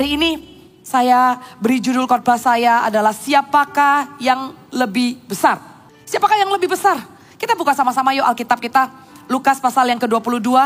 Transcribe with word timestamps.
Hari 0.00 0.16
ini 0.16 0.32
saya 0.80 1.36
beri 1.60 1.76
judul 1.76 2.08
khotbah 2.08 2.40
saya 2.40 2.88
adalah 2.88 3.12
siapakah 3.12 4.16
yang 4.16 4.56
lebih 4.72 5.20
besar? 5.28 5.60
Siapakah 6.08 6.40
yang 6.40 6.48
lebih 6.48 6.72
besar? 6.72 7.04
Kita 7.36 7.52
buka 7.52 7.76
sama-sama 7.76 8.16
yuk 8.16 8.24
Alkitab 8.24 8.64
kita. 8.64 8.88
Lukas 9.28 9.60
pasal 9.60 9.92
yang 9.92 10.00
ke-22 10.00 10.56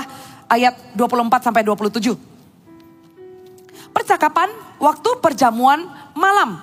ayat 0.47 0.79
24 0.95 1.51
sampai 1.51 1.67
27. 1.67 2.15
Percakapan 3.91 4.55
waktu 4.79 5.11
perjamuan 5.19 5.83
malam. 6.15 6.63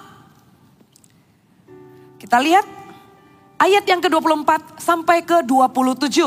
Kita 2.23 2.39
lihat 2.39 2.63
ayat 3.59 3.83
yang 3.83 3.99
ke-24 3.99 4.79
sampai 4.79 5.27
ke-27. 5.27 6.23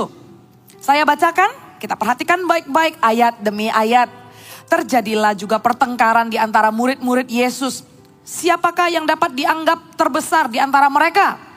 Saya 0.76 1.08
bacakan, 1.08 1.80
kita 1.80 1.96
perhatikan 1.96 2.44
baik-baik 2.44 3.00
ayat 3.00 3.40
demi 3.40 3.72
ayat. 3.72 4.23
Terjadilah 4.68 5.36
juga 5.36 5.60
pertengkaran 5.60 6.32
di 6.32 6.40
antara 6.40 6.72
murid-murid 6.72 7.28
Yesus. 7.28 7.84
Siapakah 8.24 8.88
yang 8.88 9.04
dapat 9.04 9.36
dianggap 9.36 10.00
terbesar 10.00 10.48
di 10.48 10.56
antara 10.56 10.88
mereka? 10.88 11.54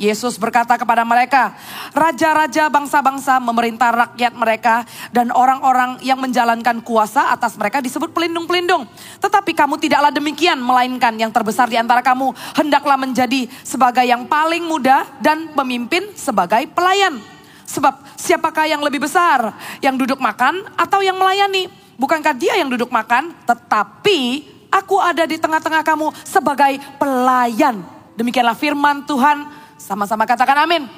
Yesus 0.00 0.40
berkata 0.40 0.74
kepada 0.74 1.04
mereka, 1.04 1.54
raja-raja 1.92 2.66
bangsa-bangsa 2.72 3.38
memerintah 3.38 3.92
rakyat 3.92 4.34
mereka 4.34 4.82
dan 5.14 5.30
orang-orang 5.30 6.00
yang 6.02 6.18
menjalankan 6.18 6.80
kuasa 6.82 7.30
atas 7.30 7.54
mereka 7.54 7.78
disebut 7.78 8.10
pelindung-pelindung. 8.10 8.88
Tetapi 9.20 9.52
kamu 9.52 9.78
tidaklah 9.78 10.10
demikian, 10.10 10.58
melainkan 10.58 11.14
yang 11.20 11.30
terbesar 11.30 11.68
di 11.68 11.78
antara 11.78 12.00
kamu 12.00 12.32
hendaklah 12.56 12.98
menjadi 12.98 13.46
sebagai 13.62 14.02
yang 14.02 14.26
paling 14.26 14.64
muda 14.64 15.06
dan 15.20 15.52
pemimpin 15.52 16.10
sebagai 16.18 16.66
pelayan. 16.72 17.20
Sebab 17.68 18.18
siapakah 18.18 18.68
yang 18.68 18.82
lebih 18.84 19.06
besar, 19.06 19.54
yang 19.80 19.96
duduk 19.96 20.20
makan 20.20 20.66
atau 20.76 21.00
yang 21.00 21.16
melayani? 21.16 21.81
Bukankah 22.02 22.34
dia 22.34 22.58
yang 22.58 22.66
duduk 22.66 22.90
makan, 22.90 23.30
tetapi 23.46 24.42
aku 24.74 24.98
ada 24.98 25.22
di 25.22 25.38
tengah-tengah 25.38 25.86
kamu 25.86 26.10
sebagai 26.26 26.82
pelayan. 26.98 27.78
Demikianlah 28.18 28.58
firman 28.58 29.06
Tuhan, 29.06 29.46
sama-sama 29.78 30.26
katakan 30.26 30.66
amin. 30.66 30.90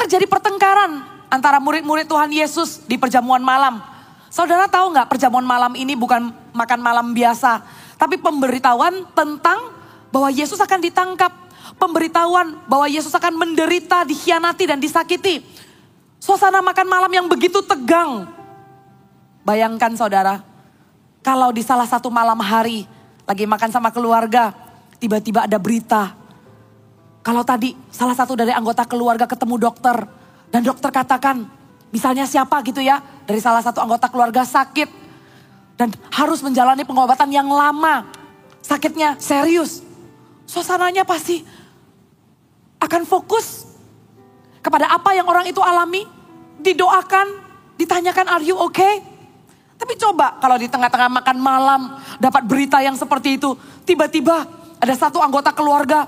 Terjadi 0.00 0.24
pertengkaran 0.24 1.04
antara 1.28 1.60
murid-murid 1.60 2.08
Tuhan 2.08 2.32
Yesus 2.32 2.88
di 2.88 2.96
perjamuan 2.96 3.44
malam. 3.44 3.84
Saudara 4.32 4.64
tahu 4.64 4.96
nggak 4.96 5.12
perjamuan 5.12 5.44
malam 5.44 5.76
ini 5.76 5.92
bukan 5.92 6.32
makan 6.56 6.80
malam 6.80 7.12
biasa. 7.12 7.60
Tapi 8.00 8.16
pemberitahuan 8.16 9.12
tentang 9.12 9.76
bahwa 10.08 10.32
Yesus 10.32 10.56
akan 10.56 10.80
ditangkap. 10.80 11.36
Pemberitahuan 11.76 12.64
bahwa 12.64 12.88
Yesus 12.88 13.12
akan 13.12 13.36
menderita, 13.36 14.08
dikhianati 14.08 14.64
dan 14.72 14.80
disakiti. 14.80 15.44
Suasana 16.16 16.64
makan 16.64 16.88
malam 16.88 17.12
yang 17.12 17.28
begitu 17.28 17.60
tegang. 17.60 18.39
Bayangkan 19.40 19.96
saudara, 19.96 20.44
kalau 21.24 21.52
di 21.52 21.64
salah 21.64 21.88
satu 21.88 22.12
malam 22.12 22.36
hari 22.40 22.84
lagi 23.24 23.44
makan 23.48 23.70
sama 23.72 23.88
keluarga, 23.92 24.52
tiba-tiba 25.00 25.48
ada 25.48 25.56
berita. 25.56 26.12
Kalau 27.20 27.44
tadi 27.44 27.76
salah 27.92 28.16
satu 28.16 28.32
dari 28.36 28.52
anggota 28.52 28.84
keluarga 28.88 29.28
ketemu 29.28 29.56
dokter 29.60 29.96
dan 30.48 30.60
dokter 30.64 30.88
katakan, 30.92 31.44
misalnya 31.92 32.24
siapa 32.24 32.60
gitu 32.64 32.80
ya, 32.80 33.00
dari 33.28 33.40
salah 33.40 33.60
satu 33.60 33.80
anggota 33.84 34.08
keluarga 34.08 34.44
sakit 34.44 34.88
dan 35.76 35.92
harus 36.12 36.40
menjalani 36.44 36.84
pengobatan 36.84 37.28
yang 37.32 37.48
lama. 37.48 38.08
Sakitnya 38.60 39.16
serius. 39.16 39.80
Suasananya 40.44 41.08
pasti 41.08 41.40
akan 42.80 43.08
fokus 43.08 43.68
kepada 44.60 44.88
apa 44.88 45.16
yang 45.16 45.24
orang 45.28 45.48
itu 45.48 45.60
alami, 45.60 46.04
didoakan, 46.60 47.28
ditanyakan 47.80 48.26
are 48.28 48.44
you 48.44 48.56
okay? 48.60 49.09
Tapi 49.80 49.96
coba 49.96 50.36
kalau 50.36 50.60
di 50.60 50.68
tengah-tengah 50.68 51.08
makan 51.08 51.36
malam 51.40 51.96
dapat 52.20 52.44
berita 52.44 52.84
yang 52.84 53.00
seperti 53.00 53.40
itu. 53.40 53.56
Tiba-tiba 53.88 54.44
ada 54.76 54.92
satu 54.92 55.24
anggota 55.24 55.56
keluarga 55.56 56.04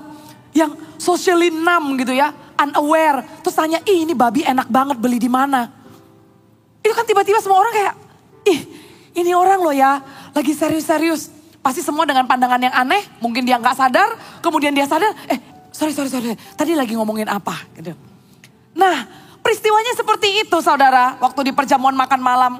yang 0.53 0.77
socially 1.01 1.49
numb 1.49 1.97
gitu 1.97 2.13
ya. 2.13 2.29
Unaware. 2.53 3.25
Terus 3.41 3.57
tanya, 3.57 3.81
ih 3.81 4.05
ini 4.05 4.13
babi 4.13 4.45
enak 4.45 4.69
banget 4.69 5.01
beli 5.01 5.17
di 5.17 5.25
mana. 5.25 5.65
Itu 6.85 6.93
kan 6.93 7.01
tiba-tiba 7.01 7.41
semua 7.41 7.65
orang 7.65 7.73
kayak, 7.73 7.93
ih 8.45 8.59
ini 9.17 9.33
orang 9.33 9.57
loh 9.57 9.73
ya 9.73 10.05
lagi 10.37 10.53
serius-serius. 10.53 11.33
Pasti 11.65 11.81
semua 11.81 12.05
dengan 12.05 12.29
pandangan 12.29 12.61
yang 12.61 12.75
aneh. 12.77 13.01
Mungkin 13.25 13.41
dia 13.41 13.57
nggak 13.57 13.73
sadar. 13.73 14.13
Kemudian 14.45 14.69
dia 14.69 14.85
sadar, 14.85 15.17
eh 15.33 15.41
sorry, 15.73 15.97
sorry, 15.97 16.13
sorry. 16.13 16.37
Tadi 16.37 16.77
lagi 16.77 16.93
ngomongin 16.93 17.25
apa 17.25 17.57
gitu. 17.73 17.97
Nah 18.77 19.09
peristiwanya 19.41 19.97
seperti 19.97 20.45
itu 20.45 20.57
saudara. 20.61 21.17
Waktu 21.17 21.49
di 21.49 21.51
perjamuan 21.57 21.97
makan 21.97 22.21
malam 22.21 22.53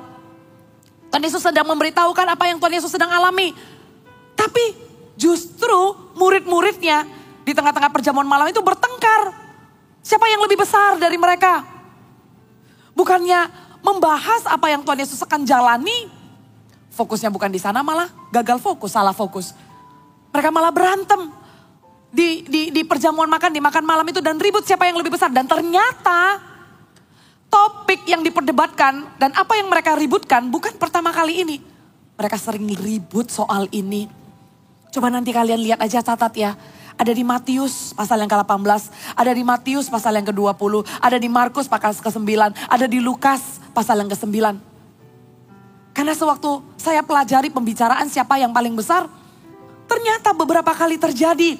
Tuhan 1.13 1.29
Yesus 1.29 1.46
sedang 1.46 1.69
memberitahukan 1.69 2.25
apa 2.25 2.50
yang 2.50 2.57
Tuhan 2.57 2.74
Yesus 2.74 2.90
sedang 2.90 3.13
alami. 3.13 3.53
Tapi 4.34 4.74
justru 5.13 5.94
murid-muridnya 6.18 7.06
di 7.46 7.53
tengah-tengah 7.53 7.94
perjamuan 7.94 8.25
malam 8.25 8.50
itu 8.50 8.57
bertengkar. 8.66 9.29
Siapa 10.01 10.25
yang 10.25 10.41
lebih 10.41 10.66
besar 10.66 10.97
dari 10.97 11.13
mereka? 11.22 11.62
Bukannya 12.97 13.46
membahas 13.85 14.50
apa 14.50 14.74
yang 14.74 14.81
Tuhan 14.81 15.06
Yesus 15.06 15.22
akan 15.22 15.46
jalani. 15.46 16.09
Fokusnya 16.97 17.30
bukan 17.30 17.53
di 17.53 17.62
sana 17.62 17.85
malah 17.85 18.09
gagal 18.34 18.57
fokus, 18.57 18.97
salah 18.97 19.13
fokus. 19.13 19.53
Mereka 20.34 20.50
malah 20.50 20.74
berantem 20.74 21.30
di, 22.09 22.41
di, 22.41 22.74
di 22.74 22.81
perjamuan 22.81 23.30
makan, 23.30 23.53
di 23.53 23.62
makan 23.62 23.85
malam 23.85 24.06
itu 24.09 24.18
dan 24.18 24.41
ribut 24.41 24.66
siapa 24.66 24.90
yang 24.90 24.97
lebih 24.97 25.13
besar. 25.13 25.30
Dan 25.30 25.45
ternyata 25.45 26.41
topik 27.53 28.09
yang 28.09 28.25
diperdebatkan 28.25 29.22
dan 29.22 29.30
apa 29.38 29.53
yang 29.62 29.69
mereka 29.69 29.94
ributkan 29.94 30.50
bukan 30.50 30.74
pertama 30.81 31.14
kali 31.14 31.46
ini. 31.46 31.62
Mereka 32.18 32.38
sering 32.41 32.66
ribut 32.74 33.30
soal 33.30 33.69
ini. 33.69 34.09
Coba 34.90 35.14
nanti 35.14 35.30
kalian 35.30 35.62
lihat 35.62 35.80
aja 35.81 36.02
catat 36.02 36.34
ya. 36.34 36.58
Ada 36.94 37.09
di 37.09 37.25
Matius 37.25 37.90
pasal 37.97 38.22
yang 38.22 38.30
ke-18, 38.30 38.94
ada 39.18 39.31
di 39.34 39.42
Matius 39.42 39.90
pasal 39.90 40.13
yang 40.13 40.30
ke-20, 40.30 40.86
ada 41.02 41.18
di 41.18 41.25
Markus 41.25 41.66
pasal 41.66 41.97
ke-9, 41.97 42.53
ada 42.53 42.86
di 42.86 43.02
Lukas 43.02 43.58
pasal 43.74 43.97
yang 44.06 44.09
ke-9. 44.13 44.38
Karena 45.94 46.13
sewaktu 46.13 46.62
saya 46.78 47.02
pelajari 47.02 47.50
pembicaraan 47.50 48.06
siapa 48.13 48.38
yang 48.38 48.53
paling 48.53 48.78
besar, 48.78 49.09
ternyata 49.90 50.38
beberapa 50.38 50.69
kali 50.69 51.02
terjadi. 51.02 51.58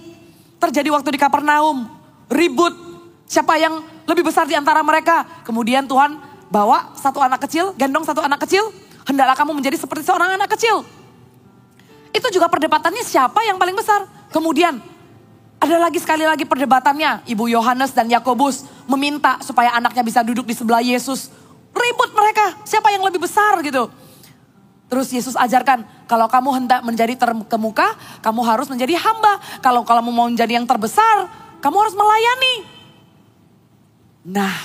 Terjadi 0.62 0.90
waktu 0.94 1.18
di 1.18 1.20
Kapernaum, 1.22 1.90
ribut, 2.30 2.78
siapa 3.26 3.58
yang 3.58 3.93
lebih 4.08 4.24
besar 4.28 4.48
di 4.48 4.56
antara 4.56 4.84
mereka. 4.84 5.26
Kemudian 5.48 5.88
Tuhan 5.88 6.20
bawa 6.52 6.94
satu 6.98 7.20
anak 7.24 7.44
kecil, 7.50 7.74
gendong 7.76 8.06
satu 8.06 8.22
anak 8.22 8.44
kecil, 8.46 8.70
hendaklah 9.08 9.34
kamu 9.34 9.58
menjadi 9.58 9.78
seperti 9.80 10.06
seorang 10.08 10.38
anak 10.38 10.52
kecil. 10.54 10.86
Itu 12.14 12.30
juga 12.30 12.46
perdebatannya 12.46 13.02
siapa 13.02 13.42
yang 13.44 13.58
paling 13.58 13.74
besar. 13.74 14.06
Kemudian 14.30 14.78
ada 15.58 15.78
lagi 15.80 15.98
sekali 15.98 16.28
lagi 16.28 16.44
perdebatannya, 16.44 17.24
Ibu 17.24 17.48
Yohanes 17.48 17.96
dan 17.96 18.12
Yakobus 18.12 18.68
meminta 18.86 19.40
supaya 19.40 19.74
anaknya 19.74 20.04
bisa 20.04 20.20
duduk 20.20 20.44
di 20.44 20.54
sebelah 20.54 20.84
Yesus. 20.84 21.32
Ribut 21.74 22.12
mereka, 22.14 22.62
siapa 22.68 22.94
yang 22.94 23.02
lebih 23.02 23.24
besar 23.24 23.58
gitu. 23.66 23.90
Terus 24.94 25.10
Yesus 25.10 25.34
ajarkan, 25.34 25.88
kalau 26.06 26.30
kamu 26.30 26.50
hendak 26.54 26.86
menjadi 26.86 27.18
terkemuka, 27.18 27.98
kamu 28.22 28.46
harus 28.46 28.70
menjadi 28.70 28.94
hamba. 29.02 29.42
Kalau 29.58 29.82
kamu 29.82 30.12
mau 30.14 30.30
menjadi 30.30 30.62
yang 30.62 30.70
terbesar, 30.70 31.32
kamu 31.66 31.76
harus 31.82 31.96
melayani. 31.98 32.56
Nah, 34.24 34.56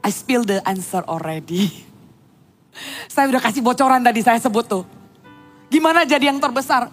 I 0.00 0.10
spill 0.12 0.48
the 0.48 0.64
answer 0.64 1.04
already. 1.04 1.68
Saya 3.12 3.28
udah 3.28 3.40
kasih 3.40 3.64
bocoran 3.64 4.04
tadi 4.04 4.20
saya 4.20 4.36
sebut 4.36 4.68
tuh. 4.68 4.84
Gimana 5.72 6.04
jadi 6.04 6.28
yang 6.28 6.36
terbesar? 6.36 6.92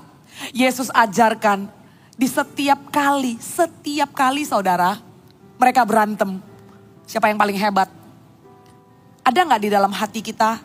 Yesus 0.56 0.88
ajarkan 0.96 1.68
di 2.16 2.24
setiap 2.24 2.88
kali, 2.88 3.36
setiap 3.38 4.16
kali 4.16 4.48
saudara, 4.48 4.96
mereka 5.60 5.84
berantem. 5.84 6.40
Siapa 7.04 7.28
yang 7.28 7.36
paling 7.36 7.60
hebat? 7.60 7.92
Ada 9.28 9.44
nggak 9.44 9.62
di 9.62 9.70
dalam 9.72 9.92
hati 9.92 10.24
kita 10.24 10.64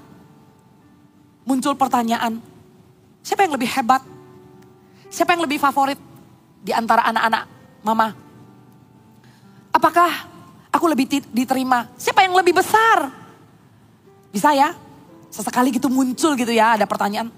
muncul 1.43 1.75
pertanyaan, 1.75 2.39
siapa 3.27 3.43
yang 3.43 3.59
lebih 3.59 3.71
hebat? 3.75 4.03
Siapa 5.11 5.35
yang 5.35 5.43
lebih 5.43 5.59
favorit 5.59 5.99
di 6.63 6.71
antara 6.71 7.03
anak-anak 7.09 7.43
mama? 7.83 8.13
Apakah 9.75 10.38
aku 10.73 10.85
lebih 10.89 11.23
diterima. 11.33 11.89
Siapa 11.97 12.25
yang 12.25 12.37
lebih 12.37 12.57
besar? 12.57 13.11
Bisa 14.33 14.53
ya? 14.53 14.77
Sesekali 15.29 15.75
gitu 15.75 15.93
muncul 15.93 16.33
gitu 16.37 16.53
ya 16.53 16.77
ada 16.77 16.89
pertanyaan. 16.89 17.29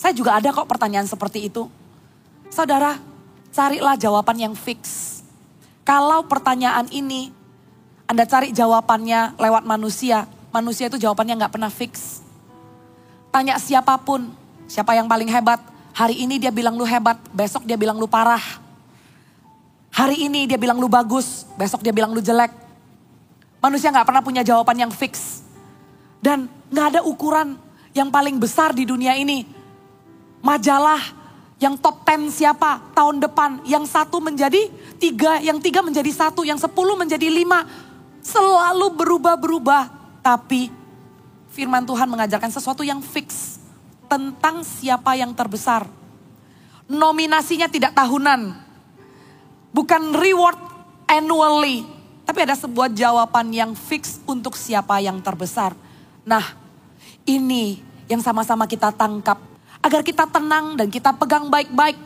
Saya 0.00 0.16
juga 0.16 0.36
ada 0.36 0.48
kok 0.48 0.68
pertanyaan 0.68 1.04
seperti 1.04 1.48
itu. 1.52 1.68
Saudara, 2.48 2.96
carilah 3.52 3.94
jawaban 3.94 4.36
yang 4.36 4.54
fix. 4.56 5.18
Kalau 5.84 6.24
pertanyaan 6.24 6.88
ini 6.88 7.32
Anda 8.10 8.26
cari 8.26 8.50
jawabannya 8.50 9.38
lewat 9.38 9.62
manusia, 9.62 10.26
manusia 10.50 10.90
itu 10.90 10.98
jawabannya 10.98 11.38
nggak 11.38 11.54
pernah 11.54 11.70
fix. 11.70 12.24
Tanya 13.30 13.54
siapa 13.62 13.94
pun, 14.02 14.34
siapa 14.66 14.98
yang 14.98 15.06
paling 15.06 15.30
hebat. 15.30 15.62
Hari 15.94 16.26
ini 16.26 16.42
dia 16.42 16.50
bilang 16.50 16.74
lu 16.74 16.82
hebat, 16.82 17.18
besok 17.30 17.62
dia 17.62 17.78
bilang 17.78 18.02
lu 18.02 18.10
parah. 18.10 18.42
Hari 19.94 20.26
ini 20.26 20.50
dia 20.50 20.58
bilang 20.58 20.82
lu 20.82 20.90
bagus, 20.90 21.46
besok 21.54 21.86
dia 21.86 21.94
bilang 21.94 22.10
lu 22.10 22.18
jelek. 22.18 22.50
Manusia 23.60 23.92
nggak 23.92 24.08
pernah 24.08 24.24
punya 24.24 24.40
jawaban 24.40 24.76
yang 24.76 24.92
fix. 24.92 25.44
Dan 26.20 26.48
nggak 26.72 26.86
ada 26.96 27.00
ukuran 27.04 27.56
yang 27.92 28.08
paling 28.08 28.40
besar 28.40 28.72
di 28.72 28.88
dunia 28.88 29.14
ini. 29.16 29.62
majalah 30.40 31.20
yang 31.60 31.76
top 31.76 32.00
10 32.08 32.32
siapa 32.32 32.80
tahun 32.96 33.20
depan. 33.20 33.60
Yang 33.68 33.92
satu 33.92 34.16
menjadi 34.24 34.72
tiga, 34.96 35.36
yang 35.44 35.60
tiga 35.60 35.84
menjadi 35.84 36.08
satu, 36.08 36.40
yang 36.40 36.56
sepuluh 36.56 36.96
menjadi 36.96 37.28
lima. 37.28 37.68
Selalu 38.24 38.96
berubah-berubah. 38.96 40.00
Tapi 40.24 40.72
firman 41.52 41.84
Tuhan 41.84 42.08
mengajarkan 42.08 42.48
sesuatu 42.48 42.80
yang 42.80 43.04
fix. 43.04 43.60
Tentang 44.08 44.64
siapa 44.64 45.12
yang 45.20 45.36
terbesar. 45.36 45.84
Nominasinya 46.88 47.68
tidak 47.68 47.92
tahunan. 47.92 48.56
Bukan 49.70 50.02
reward 50.16 50.58
annually. 51.06 51.99
Tapi 52.30 52.46
ada 52.46 52.54
sebuah 52.54 52.94
jawaban 52.94 53.50
yang 53.50 53.74
fix 53.74 54.22
untuk 54.22 54.54
siapa 54.54 55.02
yang 55.02 55.18
terbesar. 55.18 55.74
Nah 56.22 56.54
ini 57.26 57.82
yang 58.06 58.22
sama-sama 58.22 58.70
kita 58.70 58.94
tangkap 58.94 59.50
Agar 59.80 60.04
kita 60.04 60.28
tenang 60.28 60.76
dan 60.76 60.92
kita 60.92 61.16
pegang 61.16 61.48
baik-baik. 61.48 61.96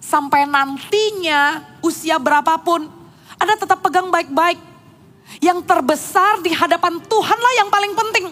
Sampai 0.00 0.48
nantinya 0.48 1.60
usia 1.84 2.16
berapapun. 2.16 2.88
Anda 3.36 3.60
tetap 3.60 3.84
pegang 3.84 4.08
baik-baik. 4.08 4.56
Yang 5.44 5.68
terbesar 5.68 6.40
di 6.40 6.50
hadapan 6.56 6.96
Tuhanlah 7.04 7.52
yang 7.60 7.68
paling 7.68 7.92
penting. 7.92 8.24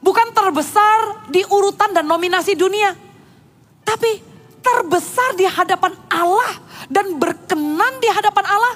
Bukan 0.00 0.32
terbesar 0.32 1.28
di 1.28 1.44
urutan 1.44 1.92
dan 1.92 2.08
nominasi 2.08 2.56
dunia. 2.56 2.96
Tapi 3.84 4.24
terbesar 4.64 5.36
di 5.36 5.44
hadapan 5.44 5.92
Allah 6.08 6.56
dan 6.88 7.20
berkenan 7.20 8.00
di 8.00 8.08
hadapan 8.08 8.44
Allah. 8.48 8.74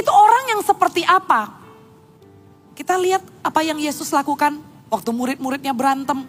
Itu 0.00 0.08
orang 0.08 0.56
yang 0.56 0.60
seperti 0.64 1.04
apa? 1.04 1.60
Kita 2.72 2.96
lihat 2.96 3.20
apa 3.44 3.60
yang 3.60 3.76
Yesus 3.76 4.08
lakukan 4.08 4.56
waktu 4.88 5.12
murid-muridnya 5.12 5.76
berantem 5.76 6.24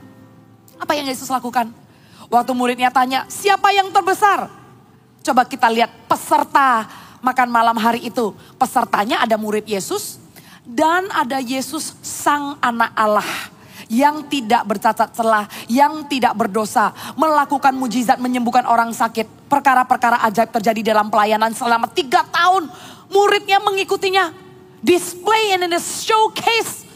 apa 0.81 0.91
yang 0.97 1.07
Yesus 1.07 1.31
lakukan? 1.31 1.71
Waktu 2.27 2.51
muridnya 2.57 2.89
tanya, 2.89 3.29
siapa 3.29 3.69
yang 3.71 3.93
terbesar? 3.93 4.49
Coba 5.21 5.45
kita 5.45 5.69
lihat 5.69 5.93
peserta 6.09 6.89
makan 7.21 7.47
malam 7.53 7.77
hari 7.77 8.09
itu. 8.09 8.33
Pesertanya 8.57 9.21
ada 9.21 9.37
murid 9.37 9.69
Yesus 9.69 10.17
dan 10.65 11.05
ada 11.13 11.37
Yesus 11.37 11.93
sang 12.01 12.57
anak 12.59 12.91
Allah 12.97 13.29
yang 13.91 14.23
tidak 14.31 14.63
bercacat 14.63 15.11
celah, 15.11 15.45
yang 15.67 16.07
tidak 16.07 16.31
berdosa, 16.33 16.95
melakukan 17.19 17.75
mujizat 17.75 18.17
menyembuhkan 18.17 18.63
orang 18.63 18.95
sakit. 18.95 19.27
Perkara-perkara 19.51 20.23
ajaib 20.31 20.47
terjadi 20.55 20.95
dalam 20.95 21.11
pelayanan 21.11 21.51
selama 21.51 21.91
tiga 21.91 22.23
tahun. 22.31 22.71
Muridnya 23.11 23.59
mengikutinya. 23.59 24.31
Display 24.81 25.53
in 25.53 25.67
a 25.67 25.77
showcase. 25.77 26.87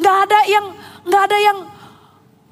Gak 0.00 0.16
ada 0.30 0.40
yang, 0.48 0.66
gak 1.04 1.22
ada 1.28 1.38
yang 1.38 1.58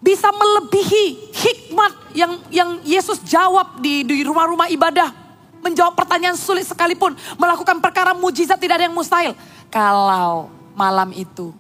bisa 0.01 0.33
melebihi 0.33 1.29
hikmat 1.29 1.93
yang 2.17 2.33
yang 2.49 2.71
Yesus 2.83 3.21
jawab 3.21 3.79
di 3.85 4.03
di 4.03 4.25
rumah-rumah 4.25 4.73
ibadah. 4.73 5.13
Menjawab 5.61 5.93
pertanyaan 5.93 6.41
sulit 6.41 6.65
sekalipun, 6.65 7.13
melakukan 7.37 7.85
perkara 7.85 8.17
mujizat 8.17 8.57
tidak 8.57 8.81
ada 8.81 8.89
yang 8.89 8.97
mustahil. 8.97 9.37
Kalau 9.69 10.49
malam 10.73 11.13
itu 11.13 11.53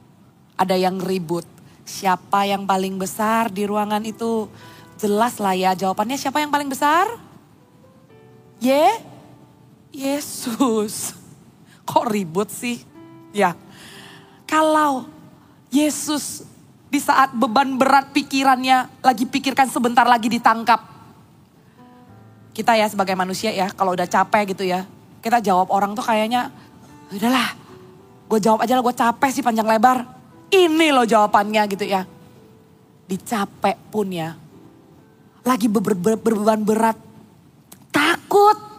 ada 0.56 0.72
yang 0.72 0.96
ribut, 0.96 1.44
siapa 1.84 2.48
yang 2.48 2.64
paling 2.64 2.96
besar 2.96 3.52
di 3.52 3.68
ruangan 3.68 4.00
itu? 4.00 4.48
Jelas 4.96 5.36
lah 5.36 5.52
ya 5.52 5.76
jawabannya 5.76 6.16
siapa 6.16 6.40
yang 6.40 6.48
paling 6.48 6.72
besar? 6.72 7.12
Ye? 8.56 9.04
Yesus. 9.92 11.19
Kok 11.90 12.06
ribut 12.06 12.46
sih? 12.54 12.78
Ya. 13.34 13.58
Kalau 14.46 15.10
Yesus 15.74 16.46
di 16.86 17.02
saat 17.02 17.34
beban 17.34 17.74
berat 17.74 18.14
pikirannya 18.14 18.86
lagi 19.02 19.26
pikirkan 19.26 19.66
sebentar 19.66 20.06
lagi 20.06 20.30
ditangkap. 20.30 20.78
Kita 22.54 22.78
ya 22.78 22.86
sebagai 22.86 23.18
manusia 23.18 23.50
ya 23.50 23.74
kalau 23.74 23.98
udah 23.98 24.06
capek 24.06 24.54
gitu 24.54 24.70
ya. 24.70 24.86
Kita 25.18 25.42
jawab 25.42 25.74
orang 25.74 25.98
tuh 25.98 26.06
kayaknya 26.06 26.54
udahlah 27.10 27.58
gue 28.30 28.38
jawab 28.38 28.62
aja 28.62 28.78
lah 28.78 28.86
gue 28.86 28.94
capek 28.94 29.30
sih 29.34 29.42
panjang 29.42 29.66
lebar. 29.66 30.06
Ini 30.50 30.94
loh 30.94 31.06
jawabannya 31.06 31.62
gitu 31.74 31.86
ya. 31.90 32.06
Dicapek 33.10 33.90
pun 33.90 34.14
ya. 34.14 34.38
Lagi 35.42 35.66
ber 35.66 35.82
ber 35.82 35.94
berbeban 36.06 36.62
berat. 36.62 36.98
Takut. 37.90 38.69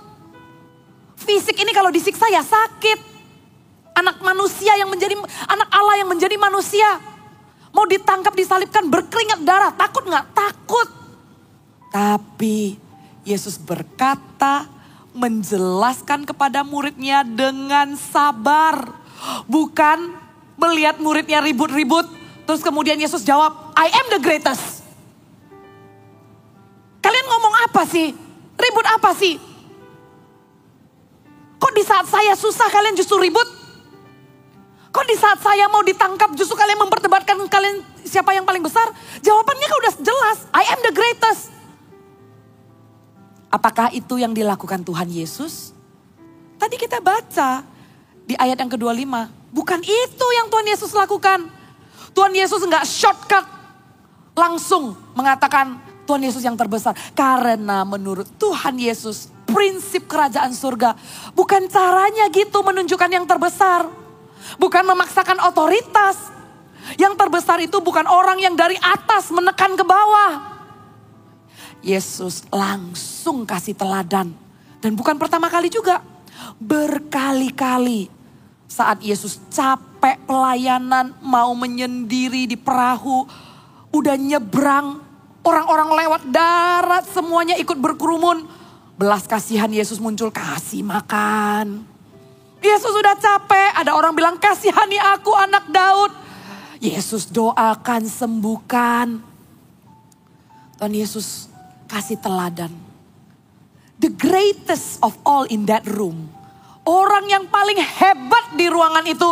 Fisik 1.32 1.56
ini 1.64 1.72
kalau 1.72 1.88
disiksa 1.88 2.28
ya 2.28 2.44
sakit. 2.44 3.00
Anak 3.96 4.20
manusia 4.20 4.76
yang 4.76 4.92
menjadi, 4.92 5.16
anak 5.48 5.70
Allah 5.72 6.04
yang 6.04 6.12
menjadi 6.12 6.36
manusia 6.36 7.00
Mau 7.72 7.88
ditangkap, 7.88 8.36
disalibkan, 8.36 8.84
berkeringat 8.92 9.40
darah. 9.48 9.72
Takut 9.72 10.04
nggak? 10.04 10.26
Takut. 10.36 10.88
Tapi 11.92 12.76
Yesus 13.24 13.56
berkata, 13.56 14.68
menjelaskan 15.16 16.28
kepada 16.28 16.68
muridnya 16.68 17.24
dengan 17.24 17.96
sabar. 17.96 18.92
Bukan 19.48 20.12
melihat 20.60 21.00
muridnya 21.00 21.40
ribut-ribut. 21.40 22.08
Terus 22.44 22.60
kemudian 22.60 23.00
Yesus 23.00 23.24
jawab, 23.24 23.72
I 23.80 23.88
am 23.88 24.08
the 24.12 24.20
greatest. 24.20 24.84
Kalian 27.00 27.28
ngomong 27.32 27.56
apa 27.72 27.88
sih? 27.88 28.12
Ribut 28.60 28.86
apa 28.86 29.16
sih? 29.16 29.40
Kok 31.62 31.72
di 31.78 31.84
saat 31.86 32.10
saya 32.10 32.34
susah 32.34 32.74
kalian 32.74 32.98
justru 32.98 33.22
ribut? 33.22 33.46
Kok 34.92 35.06
di 35.06 35.16
saat 35.16 35.40
saya 35.40 35.70
mau 35.70 35.86
ditangkap 35.86 36.34
justru 36.34 36.58
kalian 36.58 36.82
memperdebatkan 36.82 37.38
kalian 37.48 37.86
siapa 38.02 38.34
yang 38.34 38.44
paling 38.44 38.66
besar? 38.66 38.90
Jawabannya 39.22 39.68
kan 39.70 39.78
udah 39.78 39.94
jelas, 40.02 40.38
I 40.52 40.66
am 40.74 40.82
the 40.82 40.92
greatest. 40.92 41.54
Apakah 43.54 43.94
itu 43.94 44.18
yang 44.18 44.34
dilakukan 44.34 44.82
Tuhan 44.82 45.08
Yesus? 45.12 45.72
Tadi 46.58 46.76
kita 46.82 46.98
baca 46.98 47.62
di 48.26 48.34
ayat 48.36 48.58
yang 48.58 48.72
ke-25. 48.72 49.14
Bukan 49.52 49.80
itu 49.84 50.28
yang 50.40 50.48
Tuhan 50.48 50.66
Yesus 50.66 50.92
lakukan. 50.96 51.52
Tuhan 52.16 52.34
Yesus 52.34 52.64
enggak 52.64 52.88
shortcut. 52.88 53.46
Langsung 54.36 54.96
mengatakan 55.14 55.80
Tuhan 56.08 56.24
Yesus 56.24 56.44
yang 56.44 56.56
terbesar. 56.56 56.96
Karena 57.12 57.84
menurut 57.84 58.28
Tuhan 58.40 58.80
Yesus 58.80 59.28
prinsip 59.54 60.08
kerajaan 60.08 60.56
surga. 60.56 60.96
Bukan 61.36 61.68
caranya 61.68 62.28
gitu 62.32 62.64
menunjukkan 62.64 63.12
yang 63.12 63.26
terbesar. 63.28 63.88
Bukan 64.58 64.84
memaksakan 64.84 65.38
otoritas. 65.46 66.32
Yang 66.98 67.14
terbesar 67.20 67.62
itu 67.62 67.78
bukan 67.80 68.10
orang 68.10 68.42
yang 68.42 68.58
dari 68.58 68.76
atas 68.82 69.30
menekan 69.30 69.78
ke 69.78 69.86
bawah. 69.86 70.34
Yesus 71.82 72.46
langsung 72.50 73.46
kasih 73.46 73.78
teladan. 73.78 74.34
Dan 74.82 74.98
bukan 74.98 75.18
pertama 75.18 75.50
kali 75.50 75.70
juga. 75.70 76.02
Berkali-kali 76.58 78.10
saat 78.66 79.04
Yesus 79.04 79.38
capek 79.52 80.18
pelayanan 80.26 81.14
mau 81.22 81.54
menyendiri 81.54 82.50
di 82.50 82.58
perahu. 82.58 83.30
Udah 83.94 84.18
nyebrang. 84.18 85.04
Orang-orang 85.42 85.90
lewat 86.06 86.22
darat 86.30 87.06
semuanya 87.10 87.58
ikut 87.58 87.78
berkerumun. 87.78 88.61
Belas 89.02 89.26
kasihan 89.26 89.74
Yesus 89.74 89.98
muncul 89.98 90.30
kasih 90.30 90.86
makan 90.86 91.90
Yesus 92.62 92.94
sudah 92.94 93.18
capek, 93.18 93.74
ada 93.74 93.98
orang 93.98 94.14
bilang 94.14 94.38
kasihani 94.38 95.02
aku 95.02 95.34
anak 95.34 95.66
Daud. 95.74 96.14
Yesus 96.78 97.26
doakan, 97.34 98.06
sembuhkan. 98.06 99.18
Tuhan 100.78 100.94
Yesus 100.94 101.50
kasih 101.90 102.22
teladan. 102.22 102.70
The 103.98 104.14
greatest 104.14 105.02
of 105.02 105.18
all 105.26 105.50
in 105.50 105.66
that 105.70 105.86
room. 105.90 106.30
Orang 106.86 107.30
yang 107.30 107.50
paling 107.50 107.82
hebat 107.82 108.54
di 108.54 108.70
ruangan 108.70 109.06
itu 109.10 109.30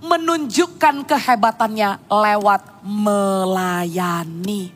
menunjukkan 0.00 1.04
kehebatannya 1.04 2.08
lewat 2.08 2.84
melayani. 2.84 4.72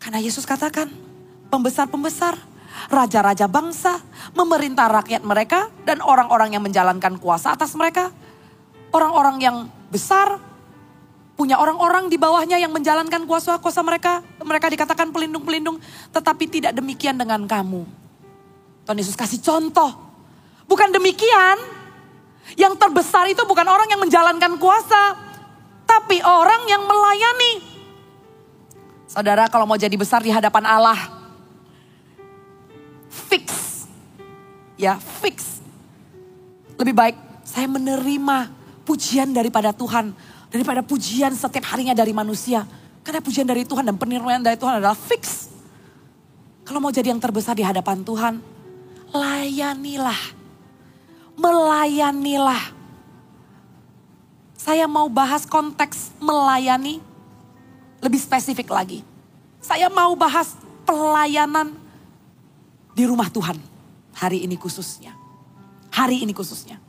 Karena 0.00 0.20
Yesus 0.24 0.48
katakan, 0.48 0.88
pembesar-pembesar 1.52 2.40
raja-raja 2.88 3.44
bangsa, 3.44 4.00
memerintah 4.32 4.88
rakyat 4.88 5.20
mereka, 5.20 5.68
dan 5.84 6.00
orang-orang 6.00 6.56
yang 6.56 6.64
menjalankan 6.64 7.20
kuasa 7.20 7.52
atas 7.52 7.76
mereka. 7.76 8.08
Orang-orang 8.88 9.36
yang 9.44 9.56
besar, 9.92 10.40
punya 11.36 11.60
orang-orang 11.60 12.08
di 12.08 12.16
bawahnya 12.16 12.56
yang 12.56 12.72
menjalankan 12.72 13.28
kuasa-kuasa 13.28 13.84
mereka. 13.84 14.24
Mereka 14.40 14.72
dikatakan 14.72 15.12
pelindung-pelindung, 15.12 15.76
tetapi 16.12 16.48
tidak 16.48 16.72
demikian 16.72 17.20
dengan 17.20 17.44
kamu. 17.44 17.84
Tuhan 18.88 18.96
Yesus 18.98 19.14
kasih 19.14 19.44
contoh. 19.44 19.92
Bukan 20.64 20.88
demikian, 20.88 21.60
yang 22.56 22.72
terbesar 22.80 23.28
itu 23.28 23.44
bukan 23.44 23.68
orang 23.68 23.88
yang 23.92 24.00
menjalankan 24.00 24.56
kuasa, 24.56 25.16
tapi 25.84 26.24
orang 26.24 26.64
yang 26.64 26.82
melayani. 26.88 27.68
Saudara 29.04 29.44
kalau 29.52 29.68
mau 29.68 29.76
jadi 29.76 29.92
besar 29.92 30.24
di 30.24 30.32
hadapan 30.32 30.64
Allah, 30.64 30.96
fix. 33.12 33.44
Ya, 34.80 34.96
fix. 34.96 35.60
Lebih 36.80 36.96
baik 36.96 37.16
saya 37.44 37.68
menerima 37.68 38.48
pujian 38.88 39.30
daripada 39.36 39.76
Tuhan. 39.76 40.16
Daripada 40.48 40.80
pujian 40.80 41.32
setiap 41.36 41.68
harinya 41.72 41.92
dari 41.92 42.16
manusia. 42.16 42.64
Karena 43.04 43.20
pujian 43.20 43.44
dari 43.44 43.68
Tuhan 43.68 43.84
dan 43.84 43.96
penirman 44.00 44.40
dari 44.40 44.56
Tuhan 44.56 44.80
adalah 44.80 44.96
fix. 44.96 45.52
Kalau 46.62 46.78
mau 46.78 46.94
jadi 46.94 47.10
yang 47.12 47.20
terbesar 47.20 47.58
di 47.58 47.66
hadapan 47.66 48.00
Tuhan, 48.06 48.34
layanilah. 49.10 50.22
Melayanilah. 51.34 52.64
Saya 54.54 54.86
mau 54.86 55.10
bahas 55.10 55.42
konteks 55.42 56.14
melayani 56.22 57.02
lebih 57.98 58.20
spesifik 58.22 58.70
lagi. 58.70 59.02
Saya 59.58 59.90
mau 59.90 60.14
bahas 60.14 60.54
pelayanan 60.86 61.81
di 62.92 63.04
rumah 63.08 63.28
Tuhan. 63.28 63.56
Hari 64.12 64.44
ini 64.44 64.56
khususnya. 64.60 65.16
Hari 65.92 66.24
ini 66.24 66.32
khususnya. 66.36 66.80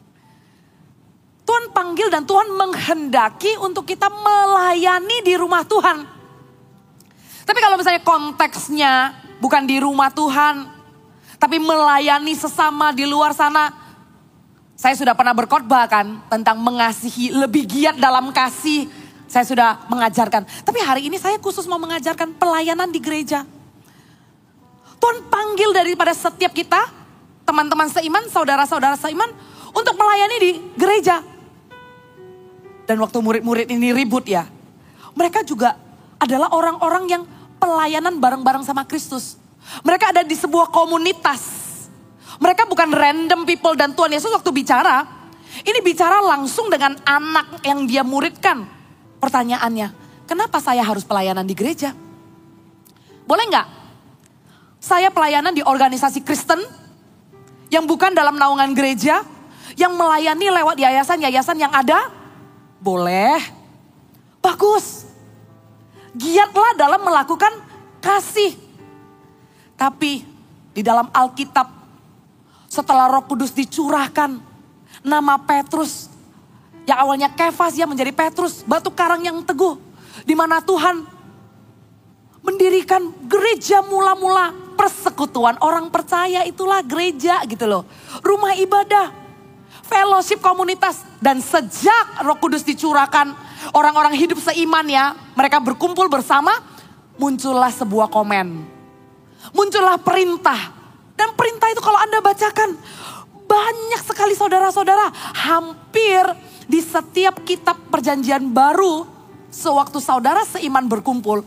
Tuhan 1.44 1.76
panggil 1.76 2.08
dan 2.08 2.24
Tuhan 2.24 2.56
menghendaki 2.56 3.60
untuk 3.60 3.84
kita 3.84 4.08
melayani 4.08 5.18
di 5.24 5.36
rumah 5.36 5.64
Tuhan. 5.68 6.08
Tapi 7.44 7.60
kalau 7.60 7.76
misalnya 7.76 8.00
konteksnya 8.00 8.92
bukan 9.44 9.68
di 9.68 9.84
rumah 9.84 10.08
Tuhan, 10.08 10.72
tapi 11.36 11.60
melayani 11.60 12.32
sesama 12.40 12.96
di 12.96 13.04
luar 13.04 13.36
sana. 13.36 13.84
Saya 14.80 14.96
sudah 14.96 15.16
pernah 15.16 15.36
berkhotbah 15.36 15.86
kan 15.88 16.24
tentang 16.32 16.60
mengasihi, 16.60 17.36
lebih 17.36 17.68
giat 17.68 18.00
dalam 18.00 18.32
kasih. 18.32 18.88
Saya 19.28 19.44
sudah 19.44 19.70
mengajarkan. 19.92 20.48
Tapi 20.64 20.80
hari 20.84 21.08
ini 21.12 21.20
saya 21.20 21.40
khusus 21.40 21.68
mau 21.68 21.80
mengajarkan 21.80 22.36
pelayanan 22.40 22.92
di 22.92 23.00
gereja. 23.04 23.44
Tuhan 25.04 25.20
panggil 25.28 25.76
daripada 25.76 26.16
setiap 26.16 26.56
kita, 26.56 26.88
teman-teman 27.44 27.92
seiman, 27.92 28.24
saudara-saudara 28.32 28.96
seiman, 28.96 29.28
untuk 29.76 30.00
melayani 30.00 30.38
di 30.40 30.52
gereja. 30.80 31.20
Dan 32.88 33.04
waktu 33.04 33.20
murid-murid 33.20 33.68
ini 33.68 33.92
ribut 33.92 34.24
ya. 34.24 34.48
Mereka 35.12 35.44
juga 35.44 35.76
adalah 36.16 36.56
orang-orang 36.56 37.04
yang 37.12 37.24
pelayanan 37.60 38.16
bareng-bareng 38.16 38.64
sama 38.64 38.88
Kristus. 38.88 39.36
Mereka 39.84 40.16
ada 40.16 40.24
di 40.24 40.40
sebuah 40.40 40.72
komunitas. 40.72 41.52
Mereka 42.40 42.64
bukan 42.72 42.88
random 42.96 43.44
people 43.44 43.76
dan 43.76 43.92
Tuhan 43.92 44.16
Yesus 44.16 44.32
waktu 44.32 44.56
bicara. 44.56 45.04
Ini 45.68 45.84
bicara 45.84 46.24
langsung 46.24 46.72
dengan 46.72 46.96
anak 47.04 47.60
yang 47.68 47.84
dia 47.84 48.08
muridkan. 48.08 48.64
Pertanyaannya, 49.20 49.92
kenapa 50.32 50.64
saya 50.64 50.80
harus 50.80 51.04
pelayanan 51.04 51.44
di 51.44 51.56
gereja? 51.60 51.92
Boleh 53.28 53.52
nggak? 53.52 53.83
Saya 54.84 55.08
pelayanan 55.08 55.56
di 55.56 55.64
organisasi 55.64 56.28
Kristen 56.28 56.60
yang 57.72 57.88
bukan 57.88 58.12
dalam 58.12 58.36
naungan 58.36 58.76
gereja, 58.76 59.24
yang 59.80 59.96
melayani 59.96 60.52
lewat 60.52 60.76
yayasan-yayasan 60.76 61.56
yang 61.56 61.72
ada 61.72 62.12
boleh. 62.84 63.40
Bagus. 64.44 65.08
Giatlah 66.12 66.76
dalam 66.76 67.00
melakukan 67.00 67.64
kasih. 68.04 68.60
Tapi 69.80 70.28
di 70.76 70.84
dalam 70.84 71.08
Alkitab 71.16 71.72
setelah 72.68 73.08
Roh 73.08 73.24
Kudus 73.24 73.56
dicurahkan 73.56 74.36
nama 75.00 75.40
Petrus 75.48 76.12
yang 76.84 77.00
awalnya 77.08 77.32
Kefas 77.32 77.80
yang 77.80 77.88
menjadi 77.88 78.12
Petrus, 78.12 78.68
batu 78.68 78.92
karang 78.92 79.24
yang 79.24 79.40
teguh 79.48 79.80
di 80.28 80.36
mana 80.36 80.60
Tuhan 80.60 81.08
mendirikan 82.44 83.08
gereja 83.32 83.80
mula-mula 83.80 84.63
persekutuan 84.74 85.58
orang 85.62 85.88
percaya 85.94 86.44
itulah 86.44 86.82
gereja 86.84 87.42
gitu 87.46 87.66
loh. 87.70 87.84
Rumah 88.22 88.58
ibadah 88.60 89.24
fellowship 89.94 90.40
komunitas. 90.40 91.04
Dan 91.20 91.40
sejak 91.40 92.24
roh 92.26 92.36
kudus 92.42 92.66
dicurahkan, 92.66 93.32
orang-orang 93.78 94.18
hidup 94.18 94.42
seiman 94.42 94.84
ya, 94.90 95.14
mereka 95.38 95.62
berkumpul 95.62 96.10
bersama, 96.10 96.52
muncullah 97.16 97.70
sebuah 97.70 98.10
komen. 98.10 98.48
Muncullah 99.54 100.02
perintah. 100.02 100.74
Dan 101.14 101.38
perintah 101.38 101.70
itu 101.70 101.80
kalau 101.80 102.00
Anda 102.02 102.20
bacakan, 102.20 102.76
banyak 103.46 104.02
sekali 104.02 104.34
saudara-saudara, 104.34 105.14
hampir 105.46 106.26
di 106.66 106.82
setiap 106.82 107.46
kitab 107.46 107.78
perjanjian 107.94 108.50
baru, 108.50 109.06
sewaktu 109.54 110.02
saudara 110.02 110.42
seiman 110.44 110.90
berkumpul, 110.90 111.46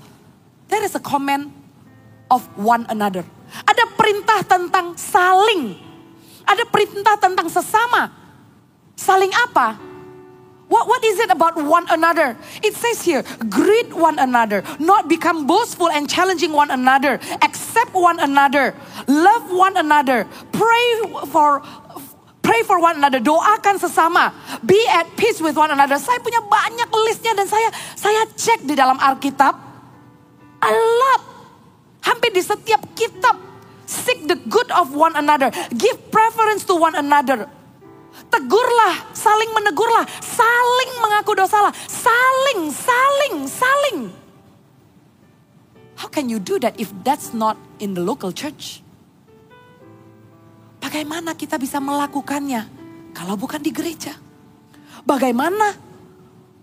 there 0.71 0.87
is 0.87 0.95
a 0.95 1.02
comment 1.02 1.50
of 2.30 2.42
one 2.59 2.87
another. 2.88 3.23
Ada 3.66 3.85
perintah 3.95 4.40
tentang 4.45 4.99
saling, 4.99 5.78
ada 6.42 6.66
perintah 6.66 7.14
tentang 7.18 7.47
sesama, 7.47 8.26
Saling 8.97 9.30
apa? 9.37 9.76
What, 10.66 10.88
what 10.90 11.04
is 11.04 11.21
it 11.23 11.30
about 11.30 11.54
one 11.54 11.87
another? 11.92 12.35
It 12.59 12.75
says 12.75 13.04
here, 13.04 13.23
greet 13.47 13.95
one 13.95 14.18
another, 14.18 14.64
not 14.83 15.06
become 15.06 15.47
boastful 15.47 15.92
and 15.95 16.11
challenging 16.11 16.50
one 16.50 16.75
another, 16.75 17.21
accept 17.38 17.95
one 17.95 18.18
another, 18.18 18.75
love 19.06 19.47
one 19.52 19.76
another, 19.76 20.26
pray 20.50 20.87
for 21.30 21.62
pray 22.42 22.66
for 22.66 22.83
one 22.83 22.99
another, 22.99 23.23
doakan 23.23 23.78
sesama, 23.78 24.35
be 24.66 24.80
at 24.90 25.06
peace 25.14 25.38
with 25.38 25.54
one 25.54 25.71
another. 25.71 26.02
Saya 26.02 26.18
punya 26.18 26.42
banyak 26.42 26.90
listnya 27.06 27.38
dan 27.38 27.47
saya 27.47 27.71
saya 27.95 28.26
cek 28.35 28.66
di 28.66 28.75
dalam 28.75 28.99
Alkitab, 28.99 29.54
a 30.66 30.73
lot, 30.75 31.23
hampir 32.07 32.31
di 32.31 32.43
setiap 32.43 32.81
kitab, 32.95 33.35
seek 33.83 34.31
the 34.31 34.39
good 34.47 34.71
of 34.71 34.95
one 34.95 35.13
another, 35.19 35.51
give 35.75 35.99
preference 36.15 36.63
to 36.63 36.79
one 36.79 36.95
another, 36.95 37.51
Tegurlah, 38.27 39.13
saling 39.13 39.53
menegurlah, 39.53 40.09
saling 40.25 40.91
mengaku 41.05 41.37
dosalah, 41.37 41.71
saling, 41.85 42.73
saling, 42.73 43.37
saling. 43.45 43.99
How 46.01 46.09
can 46.09 46.29
you 46.33 46.41
do 46.41 46.57
that 46.61 46.77
if 46.81 46.93
that's 47.05 47.37
not 47.37 47.61
in 47.81 47.93
the 47.93 48.01
local 48.01 48.33
church? 48.33 48.81
Bagaimana 50.81 51.37
kita 51.37 51.61
bisa 51.61 51.77
melakukannya 51.81 52.69
kalau 53.13 53.37
bukan 53.37 53.61
di 53.61 53.73
gereja? 53.73 54.17
Bagaimana 55.05 55.77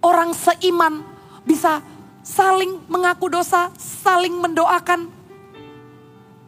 orang 0.01 0.33
seiman 0.33 1.05
bisa 1.45 1.81
saling 2.25 2.81
mengaku 2.89 3.29
dosa, 3.29 3.69
saling 3.77 4.37
mendoakan, 4.37 5.09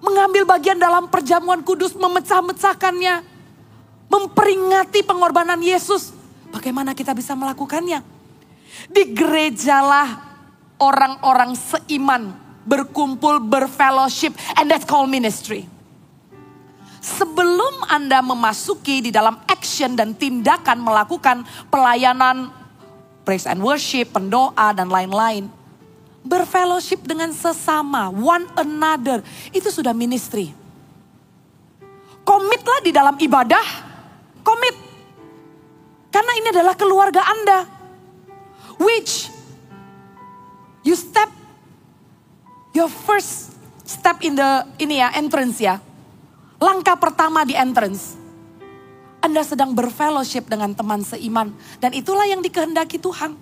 mengambil 0.05 0.45
bagian 0.45 0.77
dalam 0.77 1.09
perjamuan 1.09 1.65
kudus, 1.65 1.97
memecah-mecahkannya, 1.97 3.25
memperingati 4.05 5.01
pengorbanan 5.01 5.57
Yesus. 5.57 6.13
Bagaimana 6.53 6.93
kita 6.93 7.17
bisa 7.17 7.33
melakukannya? 7.33 8.05
Di 8.85 9.03
gerejalah 9.11 10.21
orang-orang 10.77 11.57
seiman 11.57 12.37
berkumpul 12.65 13.41
berfellowship 13.41 14.37
and 14.61 14.69
that's 14.69 14.85
called 14.85 15.09
ministry. 15.09 15.65
Sebelum 17.05 17.85
Anda 17.85 18.25
memasuki 18.25 18.97
di 19.05 19.13
dalam 19.13 19.37
action 19.45 19.93
dan 19.93 20.17
tindakan 20.17 20.81
melakukan 20.81 21.45
pelayanan 21.69 22.49
praise 23.21 23.45
and 23.45 23.61
worship, 23.61 24.09
pendoa 24.09 24.73
dan 24.73 24.89
lain-lain, 24.89 25.49
berfellowship 26.25 27.05
dengan 27.05 27.29
sesama, 27.31 28.09
one 28.09 28.49
another, 28.57 29.21
itu 29.53 29.69
sudah 29.69 29.93
ministry. 29.93 30.49
Komitlah 32.25 32.81
di 32.81 32.89
dalam 32.89 33.15
ibadah, 33.21 33.65
Komit. 34.41 34.77
Karena 36.09 36.31
ini 36.37 36.47
adalah 36.53 36.73
keluarga 36.77 37.21
Anda. 37.21 37.59
Which 38.77 39.29
you 40.85 40.93
step 40.93 41.29
your 42.77 42.87
first 42.87 43.57
step 43.85 44.21
in 44.21 44.37
the 44.37 44.69
ini 44.77 45.01
ya 45.01 45.13
entrance 45.17 45.57
ya. 45.57 45.81
Langkah 46.61 46.97
pertama 46.97 47.41
di 47.41 47.57
entrance. 47.57 48.17
Anda 49.25 49.41
sedang 49.41 49.73
berfellowship 49.73 50.45
dengan 50.45 50.77
teman 50.77 51.01
seiman 51.01 51.49
dan 51.81 51.97
itulah 51.97 52.29
yang 52.29 52.45
dikehendaki 52.45 53.01
Tuhan. 53.01 53.33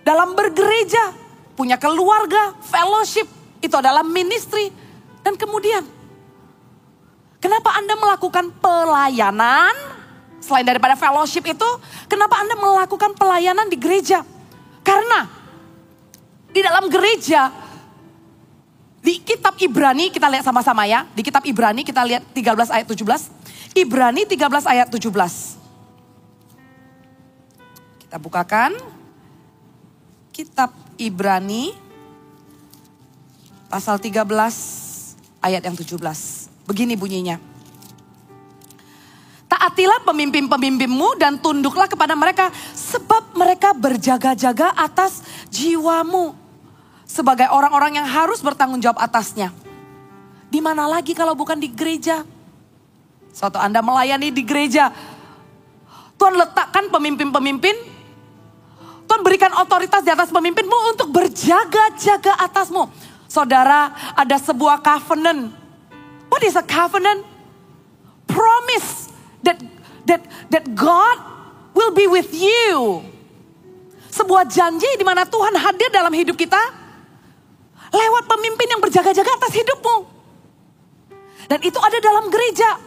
Dalam 0.00 0.32
bergereja, 0.32 1.12
punya 1.60 1.76
keluarga, 1.76 2.56
fellowship, 2.64 3.28
itu 3.60 3.76
adalah 3.76 4.00
ministry 4.00 4.72
dan 5.20 5.36
kemudian 5.36 5.84
Kenapa 7.40 7.72
Anda 7.72 7.96
melakukan 7.96 8.52
pelayanan? 8.60 9.72
Selain 10.44 10.64
daripada 10.64 10.92
fellowship 10.92 11.40
itu, 11.48 11.70
kenapa 12.04 12.36
Anda 12.36 12.52
melakukan 12.52 13.16
pelayanan 13.16 13.72
di 13.72 13.80
gereja? 13.80 14.20
Karena 14.84 15.24
di 16.52 16.60
dalam 16.60 16.92
gereja, 16.92 17.48
di 19.00 19.24
kitab 19.24 19.56
Ibrani, 19.56 20.12
kita 20.12 20.28
lihat 20.28 20.44
sama-sama 20.44 20.84
ya. 20.84 21.08
Di 21.16 21.24
kitab 21.24 21.40
Ibrani 21.48 21.80
kita 21.80 22.04
lihat 22.04 22.28
13 22.36 22.76
ayat 22.76 22.84
17. 22.84 23.32
Ibrani 23.72 24.28
13 24.28 24.68
ayat 24.68 24.92
17. 24.92 25.08
Kita 28.04 28.20
bukakan. 28.20 28.76
Kitab 30.28 30.89
Ibrani 31.00 31.72
pasal 33.72 33.96
13 33.96 34.20
ayat 35.40 35.62
yang 35.64 35.72
17. 35.72 35.96
Begini 36.68 36.92
bunyinya. 37.00 37.40
Taatilah 39.48 40.04
pemimpin-pemimpinmu 40.06 41.18
dan 41.18 41.40
tunduklah 41.40 41.88
kepada 41.88 42.12
mereka 42.14 42.52
sebab 42.76 43.34
mereka 43.34 43.72
berjaga-jaga 43.72 44.76
atas 44.76 45.24
jiwamu. 45.48 46.36
sebagai 47.10 47.50
orang-orang 47.50 47.98
yang 47.98 48.06
harus 48.06 48.38
bertanggung 48.38 48.78
jawab 48.78 49.02
atasnya. 49.02 49.50
Di 50.46 50.62
mana 50.62 50.86
lagi 50.86 51.10
kalau 51.10 51.34
bukan 51.34 51.58
di 51.58 51.66
gereja? 51.66 52.22
Suatu 53.34 53.58
Anda 53.58 53.82
melayani 53.82 54.30
di 54.30 54.46
gereja. 54.46 54.94
Tuhan 56.14 56.38
letakkan 56.38 56.86
pemimpin-pemimpin. 56.86 57.74
Tuhan 59.10 59.26
berikan 59.26 59.50
otoritas 59.58 60.06
di 60.06 60.14
atas 60.14 60.30
pemimpinmu 60.30 60.94
untuk 60.94 61.10
berjaga-jaga 61.10 62.38
atasmu. 62.46 62.86
Saudara, 63.26 63.90
ada 64.14 64.38
sebuah 64.38 64.78
covenant. 64.78 65.50
What 66.30 66.46
is 66.46 66.54
a 66.54 66.62
covenant? 66.62 67.26
Promise 68.30 69.10
that 69.42 69.58
that 70.06 70.22
that 70.54 70.62
God 70.78 71.18
will 71.74 71.90
be 71.90 72.06
with 72.06 72.30
you. 72.30 73.02
Sebuah 74.14 74.46
janji 74.46 74.86
di 74.94 75.02
mana 75.02 75.26
Tuhan 75.26 75.58
hadir 75.58 75.90
dalam 75.90 76.14
hidup 76.14 76.38
kita 76.38 76.58
Lewat 77.90 78.24
pemimpin 78.30 78.70
yang 78.70 78.78
berjaga-jaga 78.78 79.30
atas 79.34 79.50
hidupmu. 79.50 80.06
Dan 81.50 81.58
itu 81.66 81.74
ada 81.82 81.98
dalam 81.98 82.30
gereja. 82.30 82.78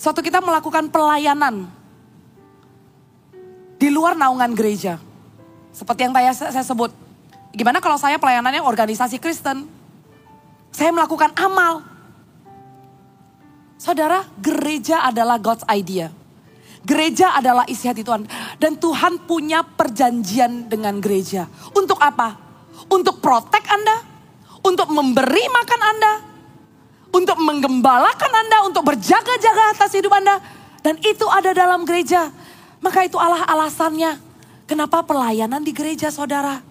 Suatu 0.00 0.24
kita 0.24 0.40
melakukan 0.40 0.88
pelayanan 0.88 1.75
di 3.76 3.88
luar 3.92 4.16
naungan 4.16 4.52
gereja. 4.56 4.96
Seperti 5.72 6.08
yang 6.08 6.12
tadi 6.16 6.32
saya 6.32 6.64
sebut. 6.64 6.92
Gimana 7.52 7.80
kalau 7.80 7.96
saya 8.00 8.16
pelayanannya 8.16 8.64
organisasi 8.64 9.20
Kristen? 9.20 9.68
Saya 10.72 10.92
melakukan 10.92 11.32
amal. 11.36 11.84
Saudara, 13.76 14.24
gereja 14.40 15.04
adalah 15.04 15.36
God's 15.36 15.64
idea. 15.68 16.08
Gereja 16.86 17.36
adalah 17.36 17.64
isi 17.68 17.88
hati 17.88 18.00
Tuhan. 18.04 18.24
Dan 18.56 18.80
Tuhan 18.80 19.24
punya 19.28 19.64
perjanjian 19.64 20.68
dengan 20.68 20.96
gereja. 21.00 21.48
Untuk 21.76 22.00
apa? 22.00 22.36
Untuk 22.88 23.20
protek 23.20 23.64
Anda. 23.68 23.96
Untuk 24.64 24.88
memberi 24.92 25.44
makan 25.48 25.80
Anda. 25.80 26.12
Untuk 27.12 27.36
menggembalakan 27.40 28.32
Anda. 28.32 28.58
Untuk 28.64 28.84
berjaga-jaga 28.86 29.76
atas 29.76 29.92
hidup 29.92 30.12
Anda. 30.12 30.40
Dan 30.80 31.00
itu 31.02 31.26
ada 31.26 31.50
dalam 31.52 31.82
gereja. 31.82 32.32
Maka 32.86 33.02
itu 33.02 33.18
Allah 33.18 33.42
alasannya. 33.50 34.14
Kenapa 34.70 35.02
pelayanan 35.02 35.58
di 35.58 35.74
gereja 35.74 36.06
saudara? 36.06 36.62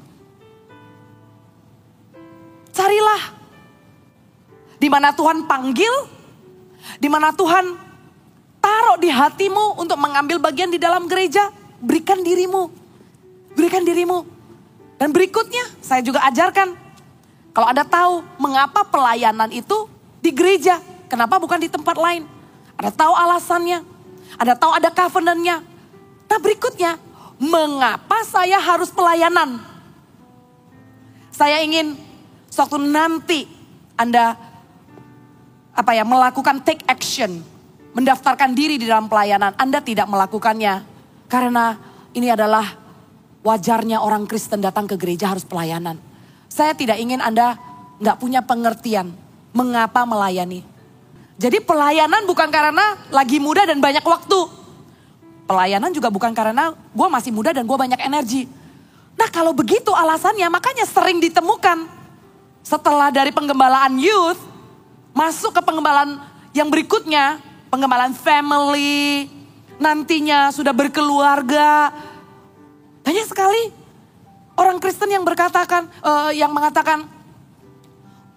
Carilah. 2.72 3.36
Di 4.80 4.88
mana 4.88 5.12
Tuhan 5.12 5.44
panggil. 5.44 5.92
Di 7.04 7.12
mana 7.12 7.36
Tuhan 7.36 7.68
taruh 8.64 8.96
di 8.96 9.12
hatimu 9.12 9.76
untuk 9.76 10.00
mengambil 10.00 10.40
bagian 10.40 10.72
di 10.72 10.80
dalam 10.80 11.04
gereja, 11.12 11.52
berikan 11.84 12.24
dirimu. 12.24 12.72
Berikan 13.52 13.84
dirimu. 13.84 14.24
Dan 14.96 15.12
berikutnya 15.12 15.68
saya 15.84 16.00
juga 16.00 16.24
ajarkan. 16.32 16.80
Kalau 17.52 17.68
Anda 17.68 17.84
tahu 17.84 18.24
mengapa 18.40 18.88
pelayanan 18.88 19.52
itu 19.52 19.92
di 20.24 20.32
gereja, 20.32 20.80
kenapa 21.12 21.44
bukan 21.44 21.60
di 21.60 21.68
tempat 21.68 22.00
lain? 22.00 22.24
Ada 22.80 22.92
tahu 22.96 23.12
alasannya, 23.12 23.84
ada 24.40 24.56
tahu 24.56 24.72
ada 24.80 24.88
covenantnya. 24.92 25.75
Nah 26.26 26.40
berikutnya, 26.42 26.98
mengapa 27.38 28.24
saya 28.26 28.58
harus 28.60 28.90
pelayanan? 28.92 29.62
Saya 31.32 31.60
ingin 31.62 32.00
suatu 32.48 32.80
nanti 32.80 33.48
Anda 34.00 34.40
apa 35.76 35.92
ya 35.92 36.08
melakukan 36.08 36.64
take 36.64 36.88
action 36.88 37.44
mendaftarkan 37.96 38.52
diri 38.52 38.76
di 38.76 38.86
dalam 38.86 39.08
pelayanan, 39.08 39.56
Anda 39.56 39.80
tidak 39.80 40.12
melakukannya. 40.12 40.84
Karena 41.32 41.80
ini 42.12 42.28
adalah 42.28 42.76
wajarnya 43.42 44.04
orang 44.04 44.28
Kristen 44.28 44.60
datang 44.60 44.86
ke 44.86 45.00
gereja 45.00 45.32
harus 45.32 45.48
pelayanan. 45.48 45.98
Saya 46.52 46.76
tidak 46.76 47.00
ingin 47.00 47.24
Anda 47.24 47.56
nggak 48.04 48.20
punya 48.20 48.44
pengertian 48.44 49.16
mengapa 49.56 50.04
melayani. 50.04 50.68
Jadi 51.40 51.64
pelayanan 51.64 52.28
bukan 52.28 52.52
karena 52.52 53.00
lagi 53.12 53.40
muda 53.40 53.64
dan 53.64 53.80
banyak 53.80 54.04
waktu. 54.04 54.65
Pelayanan 55.46 55.94
juga 55.94 56.10
bukan 56.10 56.34
karena 56.34 56.74
gue 56.74 57.08
masih 57.08 57.30
muda 57.30 57.54
dan 57.54 57.70
gue 57.70 57.78
banyak 57.78 58.02
energi. 58.02 58.50
Nah 59.16 59.30
kalau 59.30 59.54
begitu 59.54 59.94
alasannya 59.94 60.50
makanya 60.50 60.90
sering 60.90 61.22
ditemukan. 61.22 61.86
Setelah 62.66 63.14
dari 63.14 63.30
penggembalaan 63.30 63.94
youth, 64.02 64.42
masuk 65.14 65.54
ke 65.54 65.62
penggembalaan 65.62 66.18
yang 66.50 66.68
berikutnya, 66.74 67.38
pengembalaan 67.70 68.18
family, 68.18 69.30
nantinya 69.78 70.50
sudah 70.50 70.74
berkeluarga. 70.74 71.94
Banyak 73.06 73.26
sekali 73.30 73.70
orang 74.58 74.82
Kristen 74.82 75.14
yang 75.14 75.22
berkatakan, 75.22 75.86
uh, 76.02 76.34
yang 76.34 76.50
mengatakan, 76.50 77.06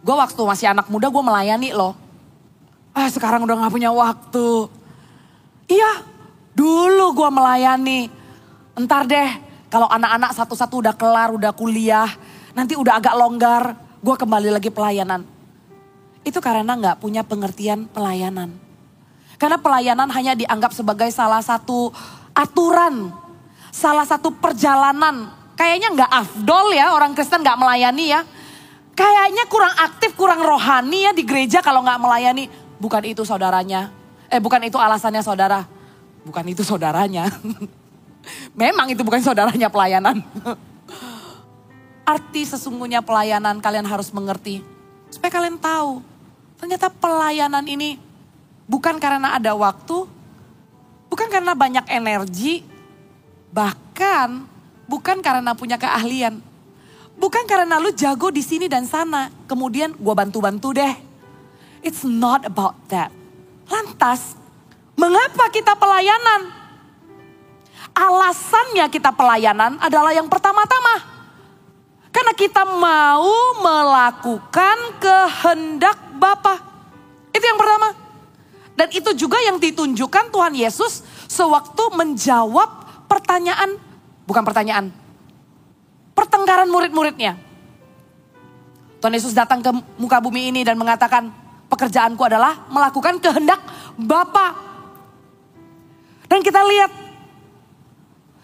gue 0.05 0.15
waktu 0.15 0.41
masih 0.45 0.67
anak 0.77 0.93
muda 0.93 1.09
gue 1.09 1.23
melayani 1.25 1.73
loh. 1.73 1.97
Ah 2.93 3.09
sekarang 3.09 3.49
udah 3.49 3.65
gak 3.65 3.73
punya 3.73 3.91
waktu. 3.95 4.69
Iya, 5.73 6.05
dulu 6.59 7.15
gue 7.15 7.31
melayani. 7.31 8.11
Entar 8.75 9.07
deh, 9.07 9.31
kalau 9.71 9.87
anak-anak 9.87 10.35
satu-satu 10.35 10.83
udah 10.83 10.95
kelar, 10.99 11.31
udah 11.31 11.55
kuliah, 11.55 12.11
nanti 12.59 12.75
udah 12.75 12.99
agak 12.99 13.15
longgar, 13.15 13.79
gue 14.03 14.17
kembali 14.19 14.51
lagi 14.51 14.75
pelayanan. 14.75 15.23
Itu 16.27 16.43
karena 16.43 16.75
gak 16.75 16.99
punya 16.99 17.23
pengertian 17.23 17.87
pelayanan. 17.87 18.51
Karena 19.39 19.55
pelayanan 19.63 20.11
hanya 20.11 20.35
dianggap 20.35 20.75
sebagai 20.75 21.07
salah 21.15 21.39
satu 21.39 21.95
aturan, 22.35 23.15
salah 23.71 24.03
satu 24.03 24.35
perjalanan. 24.35 25.31
Kayaknya 25.55 25.95
nggak 25.95 26.11
afdol 26.11 26.75
ya 26.75 26.91
orang 26.91 27.15
Kristen 27.15 27.47
nggak 27.47 27.55
melayani 27.55 28.19
ya. 28.19 28.27
Kayaknya 28.99 29.47
kurang 29.47 29.75
aktif, 29.79 30.19
kurang 30.19 30.43
rohani 30.43 31.07
ya 31.07 31.15
di 31.15 31.23
gereja 31.23 31.63
kalau 31.63 31.87
nggak 31.87 32.03
melayani. 32.03 32.51
Bukan 32.83 33.07
itu 33.07 33.23
saudaranya. 33.23 33.95
Eh 34.27 34.43
bukan 34.43 34.59
itu 34.67 34.75
alasannya 34.75 35.23
saudara. 35.23 35.78
Bukan 36.29 36.45
itu 36.53 36.61
saudaranya. 36.61 37.33
Memang 38.53 38.93
itu 38.93 39.01
bukan 39.01 39.25
saudaranya 39.25 39.73
pelayanan. 39.73 40.21
Arti 42.05 42.45
sesungguhnya 42.45 43.01
pelayanan 43.01 43.65
kalian 43.65 43.89
harus 43.89 44.13
mengerti. 44.13 44.61
Supaya 45.09 45.33
kalian 45.41 45.57
tahu. 45.57 46.05
Ternyata 46.61 46.93
pelayanan 46.93 47.65
ini 47.65 47.97
Bukan 48.69 49.01
karena 49.01 49.33
ada 49.41 49.57
waktu, 49.57 50.05
bukan 51.09 51.29
karena 51.33 51.57
banyak 51.57 51.89
energi, 51.89 52.61
bahkan 53.49 54.45
bukan 54.85 55.25
karena 55.25 55.57
punya 55.57 55.81
keahlian. 55.81 56.45
Bukan 57.17 57.49
karena 57.49 57.81
lu 57.81 57.91
jago 57.97 58.29
di 58.29 58.45
sini 58.45 58.69
dan 58.69 58.85
sana, 58.85 59.33
kemudian 59.49 59.97
gua 59.97 60.13
bantu-bantu 60.13 60.77
deh. 60.77 60.95
It's 61.81 62.05
not 62.05 62.45
about 62.45 62.77
that. 62.93 63.09
Lantas, 63.73 64.37
mengapa 64.99 65.49
kita 65.55 65.79
pelayanan? 65.79 66.51
Alasannya 67.95 68.87
kita 68.91 69.15
pelayanan 69.15 69.79
adalah 69.79 70.11
yang 70.13 70.27
pertama-tama. 70.27 71.17
Karena 72.11 72.35
kita 72.35 72.67
mau 72.67 73.59
melakukan 73.63 74.99
kehendak 74.99 75.99
Bapa. 76.19 76.59
Itu 77.31 77.45
yang 77.47 77.59
pertama. 77.59 77.95
Dan 78.79 78.89
itu 78.95 79.11
juga 79.19 79.39
yang 79.43 79.59
ditunjukkan 79.59 80.31
Tuhan 80.31 80.55
Yesus 80.55 81.03
sewaktu 81.27 81.83
menjawab 81.99 82.71
pertanyaan, 83.11 83.75
bukan 84.23 84.43
pertanyaan, 84.47 84.95
pertengkaran 86.15 86.71
murid-muridnya. 86.71 87.35
Tuhan 89.03 89.15
Yesus 89.15 89.35
datang 89.35 89.63
ke 89.63 89.71
muka 89.99 90.23
bumi 90.23 90.55
ini 90.55 90.63
dan 90.63 90.79
mengatakan, 90.79 91.31
pekerjaanku 91.67 92.23
adalah 92.23 92.67
melakukan 92.71 93.19
kehendak 93.19 93.59
Bapa. 93.99 94.68
Dan 96.29 96.45
kita 96.45 96.61
lihat, 96.61 96.93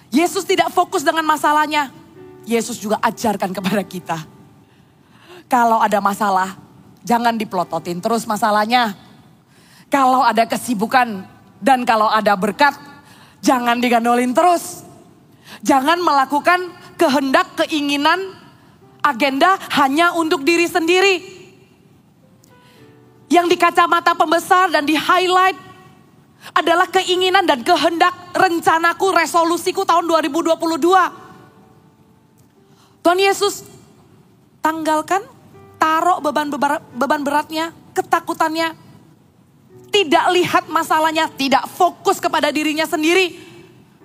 Yesus 0.08 0.48
tidak 0.48 0.72
fokus 0.72 1.04
dengan 1.04 1.22
masalahnya. 1.28 1.92
Yesus 2.48 2.80
juga 2.80 2.96
ajarkan 3.04 3.52
kepada 3.52 3.84
kita. 3.84 4.18
Kalau 5.48 5.80
ada 5.80 6.00
masalah, 6.00 6.56
jangan 7.04 7.36
dipelototin 7.36 8.00
terus 8.00 8.24
masalahnya. 8.24 8.96
Kalau 9.92 10.24
ada 10.24 10.48
kesibukan 10.48 11.28
dan 11.60 11.84
kalau 11.84 12.08
ada 12.08 12.32
berkat, 12.34 12.72
jangan 13.44 13.78
digandolin 13.78 14.32
terus. 14.32 14.82
Jangan 15.60 16.00
melakukan 16.00 16.72
kehendak, 16.96 17.64
keinginan, 17.64 18.18
agenda 19.04 19.60
hanya 19.76 20.16
untuk 20.16 20.40
diri 20.42 20.64
sendiri. 20.64 21.16
Yang 23.28 23.46
di 23.52 23.56
kacamata 23.60 24.16
pembesar 24.16 24.72
dan 24.72 24.88
di 24.88 24.96
highlight 24.96 25.73
adalah 26.52 26.90
keinginan 26.92 27.48
dan 27.48 27.64
kehendak 27.64 28.12
rencanaku, 28.36 29.14
resolusiku 29.16 29.88
tahun 29.88 30.04
2022. 30.04 30.60
Tuhan 33.00 33.20
Yesus 33.20 33.64
tanggalkan, 34.60 35.24
taruh 35.80 36.20
beban 36.20 36.52
beban 36.92 37.22
beratnya, 37.24 37.72
ketakutannya, 37.96 38.76
tidak 39.88 40.24
lihat 40.36 40.64
masalahnya, 40.68 41.32
tidak 41.32 41.64
fokus 41.72 42.20
kepada 42.20 42.52
dirinya 42.52 42.84
sendiri. 42.84 43.40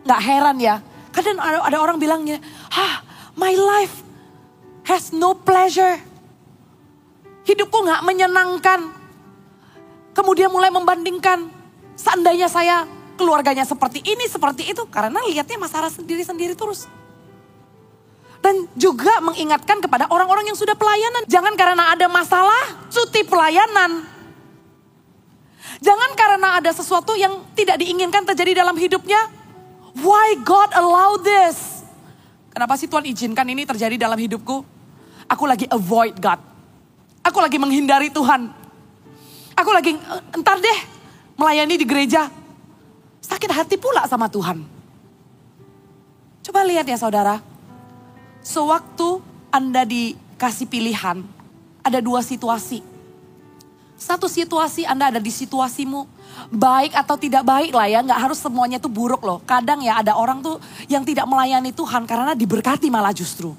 Nggak 0.07 0.21
heran 0.23 0.57
ya, 0.63 0.79
kadang 1.11 1.39
ada, 1.43 1.59
ada 1.67 1.77
orang 1.83 1.99
bilangnya, 1.99 2.39
hah 2.71 3.09
My 3.39 3.55
life 3.55 4.03
has 4.83 5.15
no 5.15 5.31
pleasure. 5.31 5.95
Hidupku 7.47 7.87
gak 7.87 8.03
menyenangkan. 8.03 8.91
Kemudian 10.11 10.51
mulai 10.51 10.67
membandingkan. 10.67 11.47
Seandainya 11.99 12.47
saya 12.47 12.87
keluarganya 13.19 13.67
seperti 13.67 13.99
ini, 14.07 14.23
seperti 14.31 14.71
itu. 14.71 14.87
Karena 14.87 15.19
lihatnya 15.27 15.59
masalah 15.59 15.91
sendiri-sendiri 15.91 16.55
terus. 16.55 16.87
Dan 18.39 18.71
juga 18.79 19.19
mengingatkan 19.19 19.83
kepada 19.83 20.07
orang-orang 20.07 20.47
yang 20.47 20.55
sudah 20.55 20.79
pelayanan. 20.79 21.27
Jangan 21.27 21.59
karena 21.59 21.91
ada 21.91 22.07
masalah, 22.07 22.87
cuti 22.87 23.27
pelayanan. 23.27 24.07
Jangan 25.83 26.11
karena 26.15 26.63
ada 26.63 26.71
sesuatu 26.71 27.19
yang 27.19 27.43
tidak 27.51 27.83
diinginkan 27.83 28.23
terjadi 28.23 28.63
dalam 28.63 28.79
hidupnya. 28.79 29.19
Why 29.99 30.39
God 30.39 30.71
allow 30.71 31.19
this? 31.19 31.83
Kenapa 32.55 32.79
sih 32.79 32.87
Tuhan 32.87 33.11
izinkan 33.11 33.43
ini 33.51 33.67
terjadi 33.67 33.99
dalam 33.99 34.15
hidupku? 34.15 34.63
Aku 35.27 35.43
lagi 35.43 35.67
avoid 35.67 36.15
God. 36.15 36.39
Aku 37.27 37.43
lagi 37.43 37.59
menghindari 37.59 38.07
Tuhan. 38.07 38.55
Aku 39.59 39.75
lagi 39.75 39.99
entar 40.31 40.55
deh 40.63 40.98
melayani 41.39 41.79
di 41.79 41.87
gereja. 41.87 42.27
Sakit 43.23 43.47
hati 43.47 43.79
pula 43.79 44.03
sama 44.11 44.27
Tuhan. 44.27 44.59
Coba 46.43 46.67
lihat 46.67 46.83
ya 46.83 46.99
saudara. 46.99 47.39
Sewaktu 48.43 49.23
Anda 49.47 49.87
dikasih 49.87 50.67
pilihan, 50.67 51.23
ada 51.83 51.99
dua 52.03 52.19
situasi. 52.19 52.83
Satu 53.99 54.31
situasi 54.31 54.87
Anda 54.87 55.11
ada 55.11 55.19
di 55.19 55.27
situasimu, 55.27 56.07
baik 56.55 56.95
atau 56.95 57.19
tidak 57.19 57.43
baik 57.43 57.75
lah 57.75 57.87
ya, 57.91 57.99
nggak 57.99 58.19
harus 58.31 58.39
semuanya 58.39 58.79
itu 58.79 58.87
buruk 58.87 59.19
loh. 59.19 59.43
Kadang 59.43 59.83
ya 59.83 59.99
ada 59.99 60.15
orang 60.15 60.39
tuh 60.39 60.55
yang 60.87 61.03
tidak 61.03 61.27
melayani 61.27 61.75
Tuhan 61.75 62.07
karena 62.07 62.31
diberkati 62.31 62.87
malah 62.87 63.11
justru. 63.11 63.51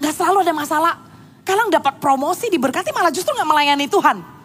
Nggak 0.00 0.14
selalu 0.16 0.48
ada 0.48 0.54
masalah. 0.56 0.94
Kadang 1.44 1.68
dapat 1.68 2.00
promosi 2.00 2.48
diberkati 2.48 2.88
malah 2.96 3.12
justru 3.12 3.36
nggak 3.36 3.48
melayani 3.48 3.84
Tuhan 3.84 4.39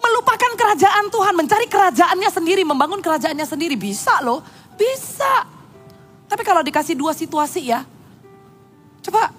melupakan 0.00 0.52
kerajaan 0.56 1.12
Tuhan, 1.12 1.34
mencari 1.36 1.66
kerajaannya 1.68 2.30
sendiri, 2.32 2.62
membangun 2.64 3.04
kerajaannya 3.04 3.44
sendiri. 3.44 3.76
Bisa 3.76 4.24
loh, 4.24 4.40
bisa. 4.74 5.44
Tapi 6.26 6.42
kalau 6.42 6.64
dikasih 6.64 6.96
dua 6.96 7.12
situasi 7.12 7.68
ya, 7.68 7.84
coba 9.04 9.30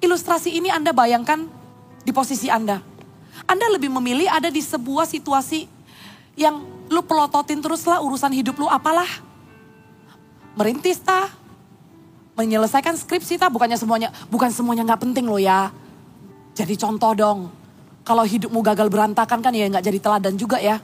ilustrasi 0.00 0.56
ini 0.56 0.72
Anda 0.72 0.96
bayangkan 0.96 1.44
di 2.02 2.12
posisi 2.16 2.48
Anda. 2.48 2.80
Anda 3.44 3.66
lebih 3.68 3.92
memilih 3.92 4.30
ada 4.32 4.48
di 4.48 4.64
sebuah 4.64 5.04
situasi 5.04 5.68
yang 6.38 6.64
lu 6.88 7.02
pelototin 7.04 7.60
teruslah 7.60 8.00
urusan 8.00 8.32
hidup 8.32 8.56
lu 8.56 8.68
apalah. 8.70 9.08
Merintis 10.56 11.02
tah, 11.04 11.28
menyelesaikan 12.38 12.96
skripsi 12.96 13.36
tah, 13.36 13.52
bukannya 13.52 13.76
semuanya, 13.76 14.08
bukan 14.32 14.48
semuanya 14.48 14.88
nggak 14.88 15.02
penting 15.04 15.28
loh 15.28 15.40
ya. 15.40 15.68
Jadi 16.56 16.80
contoh 16.80 17.12
dong, 17.12 17.52
kalau 18.06 18.22
hidupmu 18.22 18.62
gagal 18.62 18.86
berantakan 18.86 19.42
kan 19.42 19.50
ya 19.50 19.66
nggak 19.66 19.82
jadi 19.82 19.98
teladan 19.98 20.38
juga 20.38 20.62
ya. 20.62 20.78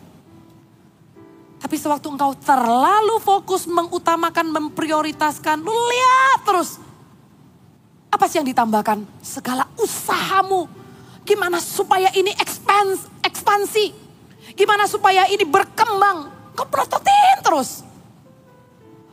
Tapi 1.62 1.78
sewaktu 1.78 2.11
engkau 2.11 2.35
terlalu 2.35 3.22
fokus 3.22 3.70
mengutamakan, 3.70 4.50
memprioritaskan, 4.50 5.62
lu 5.62 5.70
lihat 5.70 6.42
terus. 6.42 6.82
Apa 8.11 8.26
sih 8.26 8.42
yang 8.42 8.48
ditambahkan? 8.50 9.06
Segala 9.22 9.70
usahamu. 9.78 10.66
Gimana 11.22 11.62
supaya 11.62 12.11
ini 12.18 12.35
ekspansi. 13.22 13.94
Gimana 14.58 14.90
supaya 14.90 15.30
ini 15.30 15.46
berkembang. 15.46 16.35
Kau 16.58 16.66
prototin 16.66 17.38
terus. 17.46 17.87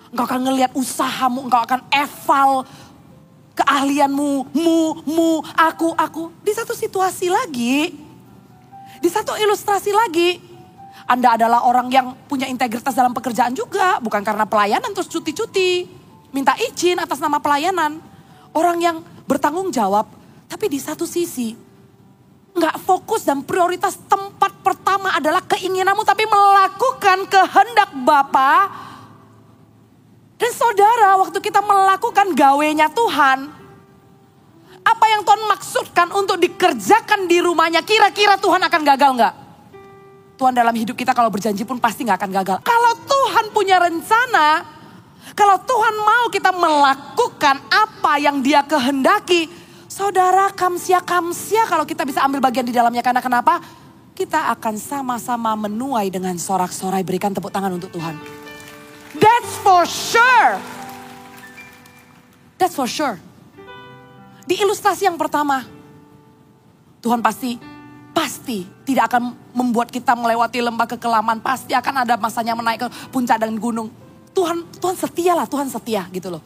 Engkau 0.09 0.25
akan 0.25 0.41
ngelihat 0.49 0.73
usahamu, 0.73 1.45
engkau 1.45 1.61
akan 1.61 1.85
eval 1.93 2.65
keahlianmu, 3.59 4.55
mu, 4.55 4.79
mu, 5.03 5.29
aku, 5.55 5.91
aku. 5.99 6.31
Di 6.39 6.55
satu 6.55 6.71
situasi 6.71 7.27
lagi, 7.27 7.91
di 9.03 9.09
satu 9.11 9.35
ilustrasi 9.35 9.91
lagi, 9.91 10.39
Anda 11.09 11.35
adalah 11.35 11.65
orang 11.67 11.89
yang 11.91 12.13
punya 12.29 12.47
integritas 12.47 12.95
dalam 12.95 13.11
pekerjaan 13.11 13.51
juga, 13.51 13.99
bukan 13.99 14.23
karena 14.23 14.45
pelayanan 14.47 14.93
terus 14.95 15.09
cuti-cuti, 15.11 15.89
minta 16.31 16.55
izin 16.55 17.01
atas 17.01 17.19
nama 17.19 17.41
pelayanan. 17.41 17.99
Orang 18.53 18.79
yang 18.79 19.01
bertanggung 19.25 19.73
jawab, 19.73 20.07
tapi 20.47 20.71
di 20.71 20.79
satu 20.79 21.05
sisi 21.05 21.69
nggak 22.49 22.81
fokus 22.81 23.23
dan 23.23 23.45
prioritas 23.45 23.95
tempat 24.09 24.51
pertama 24.65 25.13
adalah 25.15 25.39
keinginanmu 25.45 26.01
tapi 26.01 26.25
melakukan 26.25 27.29
kehendak 27.29 27.93
Bapa 28.03 28.67
dan 30.39 30.51
saudara, 30.55 31.19
waktu 31.19 31.43
kita 31.43 31.59
melakukan 31.59 32.31
gawenya 32.31 32.87
Tuhan, 32.87 33.51
apa 34.87 35.05
yang 35.11 35.21
Tuhan 35.27 35.43
maksudkan 35.51 36.07
untuk 36.15 36.39
dikerjakan 36.39 37.27
di 37.27 37.43
rumahnya, 37.43 37.83
kira-kira 37.83 38.39
Tuhan 38.39 38.63
akan 38.63 38.81
gagal 38.87 39.11
nggak? 39.19 39.33
Tuhan 40.39 40.55
dalam 40.55 40.71
hidup 40.71 40.95
kita 40.95 41.11
kalau 41.11 41.27
berjanji 41.27 41.67
pun 41.67 41.75
pasti 41.83 42.07
nggak 42.07 42.23
akan 42.23 42.31
gagal. 42.31 42.57
Kalau 42.63 42.93
Tuhan 43.03 43.45
punya 43.51 43.83
rencana, 43.83 44.63
kalau 45.35 45.59
Tuhan 45.59 45.95
mau 46.07 46.25
kita 46.31 46.55
melakukan 46.55 47.59
apa 47.67 48.13
yang 48.23 48.39
dia 48.39 48.63
kehendaki, 48.63 49.51
saudara 49.91 50.55
kamsia 50.55 51.03
kamsia 51.03 51.67
kalau 51.67 51.83
kita 51.83 52.07
bisa 52.07 52.23
ambil 52.23 52.39
bagian 52.39 52.63
di 52.63 52.71
dalamnya. 52.71 53.03
Karena 53.03 53.19
kenapa? 53.19 53.59
Kita 54.15 54.55
akan 54.55 54.79
sama-sama 54.79 55.59
menuai 55.67 56.07
dengan 56.07 56.39
sorak-sorai 56.39 57.03
berikan 57.03 57.35
tepuk 57.35 57.51
tangan 57.51 57.75
untuk 57.75 57.91
Tuhan. 57.91 58.38
That's 59.17 59.53
for 59.65 59.83
sure. 59.89 60.51
That's 62.59 62.75
for 62.75 62.85
sure. 62.85 63.17
Di 64.45 64.59
ilustrasi 64.59 65.07
yang 65.07 65.17
pertama, 65.17 65.65
Tuhan 66.99 67.23
pasti 67.23 67.55
pasti 68.11 68.67
tidak 68.83 69.13
akan 69.13 69.33
membuat 69.55 69.89
kita 69.89 70.13
melewati 70.13 70.59
lembah 70.59 70.85
kekelaman. 70.85 71.39
Pasti 71.39 71.71
akan 71.73 72.05
ada 72.05 72.19
masanya 72.19 72.53
menaik 72.53 72.85
ke 72.85 72.87
puncak 73.09 73.39
dan 73.41 73.55
gunung. 73.57 73.89
Tuhan 74.35 74.67
Tuhan 74.77 74.95
setia 74.97 75.33
lah, 75.33 75.47
Tuhan 75.49 75.71
setia 75.71 76.05
gitu 76.11 76.29
loh. 76.29 76.43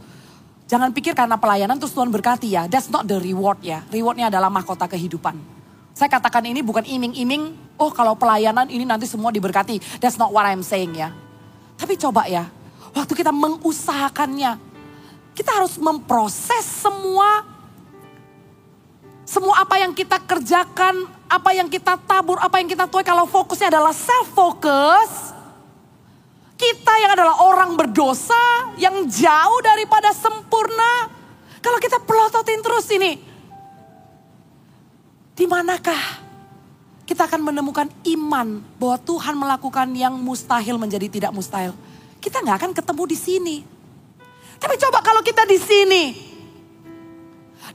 Jangan 0.69 0.95
pikir 0.95 1.11
karena 1.11 1.35
pelayanan 1.35 1.75
terus 1.75 1.91
Tuhan 1.91 2.07
berkati 2.07 2.47
ya. 2.47 2.69
That's 2.71 2.87
not 2.87 3.03
the 3.03 3.19
reward 3.19 3.59
ya. 3.59 3.83
Rewardnya 3.91 4.31
adalah 4.31 4.47
mahkota 4.47 4.87
kehidupan. 4.87 5.35
Saya 5.93 6.09
katakan 6.09 6.41
ini 6.49 6.65
bukan 6.65 6.81
iming-iming, 6.81 7.53
oh 7.77 7.93
kalau 7.93 8.17
pelayanan 8.17 8.65
ini 8.65 8.81
nanti 8.81 9.05
semua 9.05 9.29
diberkati. 9.29 10.01
That's 10.01 10.17
not 10.17 10.33
what 10.33 10.41
I'm 10.41 10.65
saying 10.65 10.97
ya. 10.97 11.13
Tapi 11.83 11.99
coba 11.99 12.23
ya, 12.31 12.47
waktu 12.95 13.11
kita 13.11 13.35
mengusahakannya, 13.35 14.55
kita 15.35 15.51
harus 15.51 15.75
memproses 15.75 16.63
semua 16.63 17.43
semua 19.27 19.59
apa 19.59 19.75
yang 19.83 19.91
kita 19.91 20.15
kerjakan, 20.23 21.03
apa 21.27 21.51
yang 21.51 21.67
kita 21.67 21.99
tabur, 22.07 22.39
apa 22.39 22.63
yang 22.63 22.71
kita 22.71 22.87
tuai. 22.87 23.03
Kalau 23.03 23.27
fokusnya 23.27 23.67
adalah 23.67 23.91
self 23.91 24.31
focus, 24.31 25.35
kita 26.55 26.93
yang 27.03 27.11
adalah 27.19 27.43
orang 27.51 27.75
berdosa, 27.75 28.71
yang 28.79 29.03
jauh 29.03 29.59
daripada 29.59 30.15
sempurna, 30.15 31.11
kalau 31.59 31.83
kita 31.83 31.99
pelototin 31.99 32.63
terus 32.63 32.87
ini, 32.95 33.19
di 35.35 35.43
manakah 35.51 36.22
kita 37.13 37.29
akan 37.29 37.45
menemukan 37.45 37.85
iman 38.17 38.57
bahwa 38.81 38.97
Tuhan 39.05 39.37
melakukan 39.37 39.85
yang 39.93 40.17
mustahil 40.17 40.81
menjadi 40.81 41.05
tidak 41.13 41.29
mustahil. 41.29 41.77
Kita 42.17 42.41
nggak 42.41 42.57
akan 42.57 42.71
ketemu 42.73 43.03
di 43.05 43.17
sini. 43.21 43.57
Tapi 44.57 44.73
coba 44.81 45.05
kalau 45.05 45.21
kita 45.21 45.45
di 45.45 45.61
sini, 45.61 46.03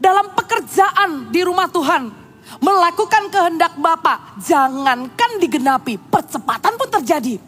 dalam 0.02 0.34
pekerjaan 0.34 1.30
di 1.30 1.46
rumah 1.46 1.70
Tuhan, 1.70 2.10
melakukan 2.58 3.30
kehendak 3.30 3.78
Bapa, 3.78 4.34
jangankan 4.42 5.38
digenapi, 5.38 6.02
percepatan 6.10 6.74
pun 6.74 6.90
terjadi. 6.98 7.38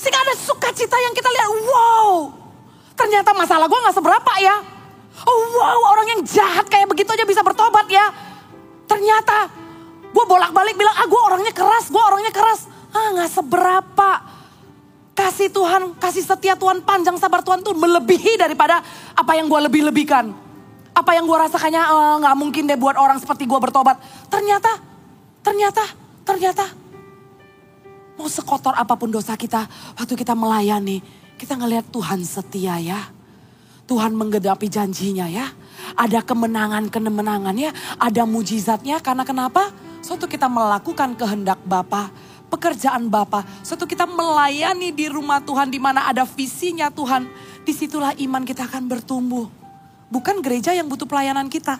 Sehingga 0.00 0.20
ada 0.24 0.32
sukacita 0.32 0.96
yang 0.96 1.12
kita 1.12 1.28
lihat, 1.28 1.48
wow, 1.68 2.32
ternyata 2.96 3.36
masalah 3.36 3.68
gue 3.68 3.84
gak 3.84 4.00
seberapa 4.00 4.32
ya. 4.40 4.64
Oh 5.28 5.40
wow, 5.60 5.92
orang 5.92 6.16
yang 6.16 6.20
jahat 6.24 6.64
kayak 6.72 6.88
begitu 6.88 7.12
aja 7.12 7.28
bisa 7.28 7.44
bertobat 7.44 7.84
ya. 7.92 8.08
Ternyata 8.88 9.67
Gue 10.08 10.24
bolak-balik 10.24 10.74
bilang, 10.74 10.96
ah 10.96 11.06
gue 11.06 11.20
orangnya 11.20 11.52
keras, 11.52 11.92
gue 11.92 12.02
orangnya 12.02 12.32
keras. 12.32 12.66
Ah 12.92 13.12
gak 13.16 13.30
seberapa. 13.32 14.10
Kasih 15.12 15.50
Tuhan, 15.50 15.98
kasih 15.98 16.22
setia 16.22 16.54
Tuhan, 16.54 16.78
panjang 16.86 17.18
sabar 17.18 17.42
Tuhan 17.42 17.60
tuh 17.66 17.74
melebihi 17.74 18.38
daripada 18.38 18.80
apa 19.18 19.32
yang 19.34 19.50
gue 19.50 19.60
lebih-lebihkan. 19.66 20.30
Apa 20.94 21.10
yang 21.14 21.26
gue 21.26 21.38
rasakannya 21.38 21.82
eh, 21.82 22.14
gak 22.22 22.36
mungkin 22.38 22.70
deh 22.70 22.78
buat 22.78 22.94
orang 22.94 23.18
seperti 23.18 23.44
gue 23.44 23.58
bertobat. 23.58 23.98
Ternyata, 24.30 24.78
ternyata, 25.42 25.84
ternyata. 26.22 26.64
Mau 28.18 28.26
sekotor 28.26 28.74
apa 28.74 28.98
pun 28.98 29.10
dosa 29.10 29.38
kita, 29.38 29.66
waktu 29.94 30.14
kita 30.18 30.34
melayani, 30.34 31.02
kita 31.38 31.54
ngelihat 31.54 31.86
Tuhan 31.90 32.22
setia 32.26 32.78
ya. 32.82 33.00
Tuhan 33.88 34.12
menggedapi 34.12 34.68
janjinya 34.68 35.26
ya. 35.30 35.48
Ada 35.96 36.20
kemenangan-kemenangannya, 36.22 37.70
ada 37.96 38.22
mujizatnya 38.28 39.00
karena 39.00 39.24
kenapa? 39.24 39.70
Suatu 39.98 40.30
kita 40.30 40.46
melakukan 40.46 41.18
kehendak 41.18 41.58
Bapa, 41.66 42.08
pekerjaan 42.48 43.10
Bapa, 43.12 43.44
suatu 43.60 43.84
kita 43.84 44.08
melayani 44.08 44.94
di 44.94 45.10
rumah 45.10 45.42
Tuhan 45.42 45.68
di 45.68 45.76
mana 45.76 46.08
ada 46.08 46.24
visinya 46.24 46.88
Tuhan, 46.88 47.28
di 47.66 47.72
situlah 47.76 48.16
iman 48.16 48.42
kita 48.42 48.64
akan 48.64 48.88
bertumbuh. 48.88 49.46
bukan 50.08 50.40
gereja 50.40 50.72
yang 50.72 50.88
butuh 50.88 51.04
pelayanan 51.04 51.52
kita. 51.52 51.76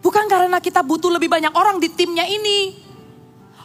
Bukan 0.00 0.26
karena 0.32 0.58
kita 0.58 0.80
butuh 0.80 1.12
lebih 1.12 1.28
banyak 1.28 1.52
orang 1.52 1.76
di 1.76 1.92
timnya 1.92 2.24
ini. 2.24 2.72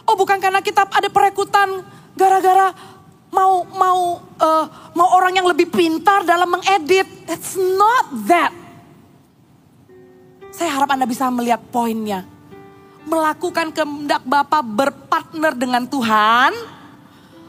Oh, 0.04 0.14
bukan 0.14 0.36
karena 0.36 0.60
kita 0.60 0.84
ada 0.84 1.08
perekutan 1.08 1.82
gara-gara 2.12 2.72
mau 3.32 3.64
mau 3.72 4.22
uh, 4.40 4.64
mau 4.92 5.08
orang 5.16 5.36
yang 5.36 5.48
lebih 5.48 5.68
pintar 5.68 6.22
dalam 6.28 6.48
mengedit. 6.48 7.08
It's 7.24 7.56
not 7.58 8.12
that. 8.28 8.52
Saya 10.54 10.76
harap 10.76 10.92
Anda 10.92 11.08
bisa 11.08 11.28
melihat 11.28 11.60
poinnya. 11.72 12.24
Melakukan 13.08 13.72
kehendak 13.72 14.22
Bapak 14.28 14.60
berpartner 14.60 15.56
dengan 15.56 15.88
Tuhan. 15.88 16.52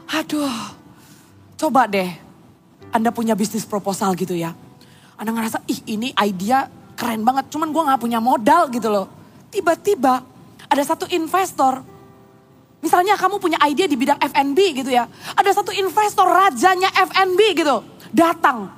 Aduh, 0.08 0.56
coba 1.60 1.84
deh. 1.84 2.08
Anda 2.90 3.12
punya 3.12 3.36
bisnis 3.36 3.68
proposal 3.68 4.16
gitu 4.16 4.34
ya. 4.34 4.56
Anda 5.20 5.36
ngerasa, 5.36 5.62
ih 5.68 5.84
ini 5.84 6.16
idea 6.16 6.66
keren 6.96 7.22
banget. 7.22 7.52
Cuman 7.52 7.70
gue 7.70 7.82
gak 7.92 8.00
punya 8.00 8.18
modal 8.18 8.72
gitu 8.72 8.88
loh. 8.88 9.06
Tiba-tiba 9.52 10.24
ada 10.66 10.82
satu 10.82 11.04
investor 11.12 11.84
Misalnya 12.80 13.12
kamu 13.20 13.36
punya 13.36 13.60
ide 13.68 13.84
di 13.84 13.96
bidang 13.96 14.16
F&B 14.16 14.58
gitu 14.72 14.88
ya. 14.88 15.04
Ada 15.36 15.60
satu 15.60 15.68
investor 15.68 16.24
rajanya 16.24 16.88
F&B 16.88 17.40
gitu. 17.52 17.84
Datang 18.08 18.72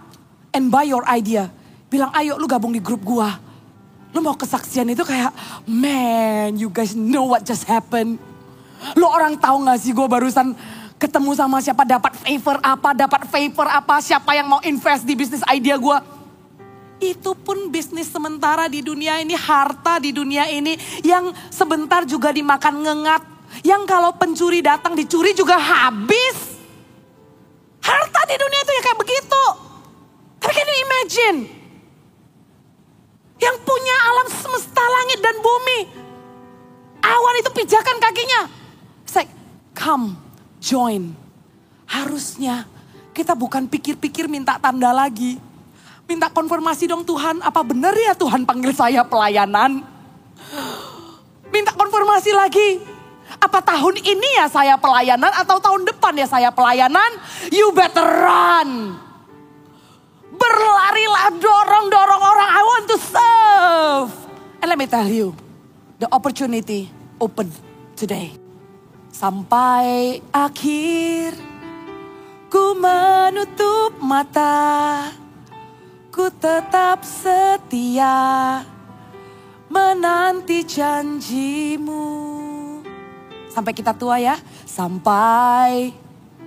and 0.51 0.69
buy 0.75 0.83
your 0.83 1.07
idea. 1.07 1.47
Bilang 1.87 2.11
ayo 2.19 2.35
lu 2.35 2.51
gabung 2.51 2.75
di 2.75 2.83
grup 2.83 3.07
gua. 3.07 3.31
Lu 4.13 4.21
mau 4.21 4.37
kesaksian 4.37 4.93
itu 4.93 5.03
kayak 5.09 5.33
man 5.65 6.53
you 6.61 6.69
guys 6.69 6.93
know 6.93 7.33
what 7.33 7.43
just 7.49 7.65
happened. 7.65 8.21
Lu 8.93 9.09
orang 9.09 9.41
tahu 9.41 9.65
gak 9.65 9.79
sih 9.81 9.97
gue 9.97 10.05
barusan 10.05 10.53
ketemu 11.01 11.35
sama 11.35 11.59
siapa 11.59 11.83
dapat 11.83 12.13
favor 12.15 12.61
apa, 12.63 12.95
dapat 12.95 13.23
favor 13.27 13.67
apa, 13.67 13.99
siapa 14.05 14.37
yang 14.37 14.47
mau 14.47 14.61
invest 14.63 15.03
di 15.09 15.17
bisnis 15.17 15.43
idea 15.49 15.81
gue. 15.81 15.99
Itu 17.03 17.35
pun 17.35 17.73
bisnis 17.73 18.07
sementara 18.07 18.71
di 18.71 18.79
dunia 18.79 19.19
ini, 19.19 19.35
harta 19.35 19.99
di 19.99 20.15
dunia 20.15 20.47
ini 20.47 20.79
yang 21.03 21.35
sebentar 21.51 22.07
juga 22.07 22.31
dimakan 22.31 22.87
ngengat 22.87 23.23
yang 23.67 23.83
kalau 23.89 24.15
pencuri 24.15 24.63
datang 24.63 24.95
dicuri 24.95 25.35
juga 25.35 25.59
habis. 25.59 26.55
Harta 27.83 28.21
di 28.31 28.37
dunia 28.39 28.61
itu 28.63 28.73
ya 28.79 28.83
kayak 28.87 28.99
begitu. 29.03 29.45
Tapi 30.39 30.53
can 30.55 30.69
you 30.71 30.79
imagine? 30.87 31.62
Yang 33.43 33.57
punya 33.67 33.97
alam 34.07 34.29
semesta 34.31 34.85
langit 34.87 35.19
dan 35.19 35.37
bumi. 35.43 35.81
Awan 37.03 37.35
itu 37.43 37.51
pijakan 37.51 37.99
kakinya. 37.99 38.47
Say, 39.03 39.27
come, 39.75 40.15
join. 40.63 41.11
Harusnya 41.91 42.71
kita 43.11 43.35
bukan 43.35 43.67
pikir-pikir 43.67 44.31
minta 44.31 44.57
tanda 44.63 44.95
lagi. 44.95 45.43
Minta 46.07 46.31
konfirmasi 46.31 46.87
dong 46.87 47.03
Tuhan, 47.03 47.43
apa 47.43 47.67
benar 47.67 47.95
ya 47.99 48.15
Tuhan 48.15 48.47
panggil 48.47 48.71
saya 48.71 49.03
pelayanan? 49.03 49.83
Minta 51.51 51.73
konfirmasi 51.75 52.31
lagi, 52.33 52.81
apa 53.39 53.59
tahun 53.65 54.01
ini 54.03 54.29
ya 54.39 54.47
saya 54.51 54.75
pelayanan 54.77 55.31
atau 55.35 55.59
tahun 55.59 55.89
depan 55.89 56.15
ya 56.17 56.27
saya 56.31 56.51
pelayanan? 56.55 57.19
You 57.51 57.75
better 57.75 58.05
run. 58.05 58.99
Berlarilah 60.33 61.29
dorong-dorong 61.37 62.23
orang. 62.25 62.51
I 62.51 62.63
want 62.65 62.85
to 62.89 62.97
serve. 62.97 64.11
And 64.65 64.69
let 64.73 64.79
me 64.81 64.89
tell 64.89 65.09
you, 65.09 65.37
the 66.01 66.09
opportunity 66.09 66.89
open 67.21 67.53
today. 67.95 68.33
Sampai 69.13 70.19
akhir 70.33 71.37
ku 72.49 72.73
menutup 72.75 74.01
mata, 74.01 75.13
ku 76.09 76.33
tetap 76.33 77.05
setia 77.05 78.65
menanti 79.69 80.65
janjimu. 80.65 82.05
Sampai 83.53 83.77
kita 83.77 83.93
tua 83.93 84.17
ya. 84.17 84.41
Sampai 84.65 85.93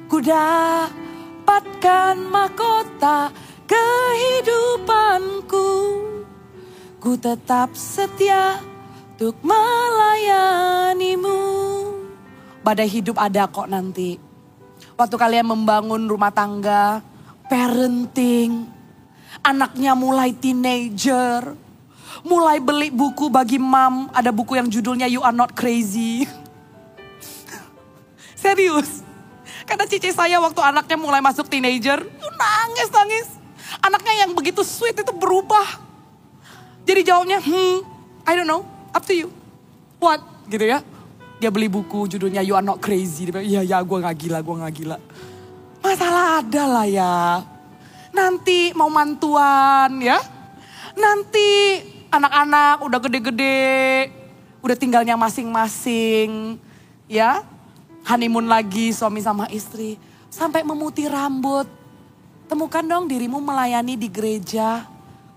ku 0.10 0.22
dapatkan 0.22 2.18
mahkota 2.26 3.30
kehidupanku. 3.70 5.70
Ku 7.02 7.18
tetap 7.18 7.76
setia 7.78 8.60
untuk 9.16 9.36
melayanimu. 9.46 11.38
Badai 12.66 12.90
hidup 12.90 13.22
ada 13.22 13.46
kok 13.46 13.70
nanti. 13.70 14.18
Waktu 14.96 15.16
kalian 15.16 15.48
membangun 15.48 16.10
rumah 16.10 16.32
tangga, 16.32 17.02
parenting, 17.52 18.66
anaknya 19.44 19.94
mulai 19.94 20.34
teenager, 20.34 21.56
mulai 22.26 22.60
beli 22.64 22.90
buku 22.90 23.30
bagi 23.30 23.60
mam, 23.62 24.10
ada 24.12 24.32
buku 24.34 24.56
yang 24.58 24.68
judulnya 24.72 25.06
You 25.06 25.22
Are 25.22 25.36
Not 25.36 25.54
Crazy. 25.54 26.26
Serius. 28.42 29.06
Kata 29.66 29.90
cici 29.90 30.14
saya 30.14 30.38
waktu 30.42 30.62
anaknya 30.62 30.98
mulai 30.98 31.22
masuk 31.22 31.48
teenager, 31.50 32.06
nangis 32.36 32.90
nangis. 32.92 33.45
Anaknya 33.82 34.26
yang 34.26 34.32
begitu 34.34 34.62
sweet 34.62 34.98
itu 34.98 35.14
berubah. 35.14 35.82
Jadi 36.86 37.02
jawabnya, 37.02 37.42
hmm, 37.42 37.78
I 38.26 38.34
don't 38.38 38.46
know, 38.46 38.62
up 38.94 39.02
to 39.06 39.14
you. 39.14 39.30
What? 39.98 40.22
Gitu 40.46 40.66
ya. 40.70 40.86
Dia 41.42 41.50
beli 41.52 41.68
buku 41.68 42.08
judulnya 42.08 42.46
You 42.46 42.56
Are 42.56 42.64
Not 42.64 42.80
Crazy. 42.80 43.28
Dia 43.28 43.34
bilang, 43.38 43.48
iya, 43.50 43.62
iya, 43.66 43.78
gue 43.82 43.98
gak 43.98 44.16
gila, 44.16 44.38
gue 44.40 44.56
gak 44.62 44.76
gila. 44.78 44.98
Masalah 45.82 46.42
ada 46.42 46.64
lah 46.66 46.88
ya. 46.88 47.44
Nanti 48.16 48.72
mau 48.74 48.88
mantuan 48.88 50.00
ya. 50.00 50.18
Nanti 50.96 51.50
anak-anak 52.08 52.86
udah 52.86 53.00
gede-gede. 53.04 54.10
Udah 54.64 54.78
tinggalnya 54.80 55.20
masing-masing. 55.20 56.58
Ya, 57.06 57.46
honeymoon 58.08 58.50
lagi 58.50 58.96
suami 58.96 59.22
sama 59.22 59.46
istri. 59.52 60.00
Sampai 60.32 60.66
memutih 60.66 61.12
rambut. 61.12 61.85
Temukan 62.46 62.86
dong 62.86 63.10
dirimu 63.10 63.42
melayani 63.42 63.98
di 63.98 64.10
gereja. 64.10 64.86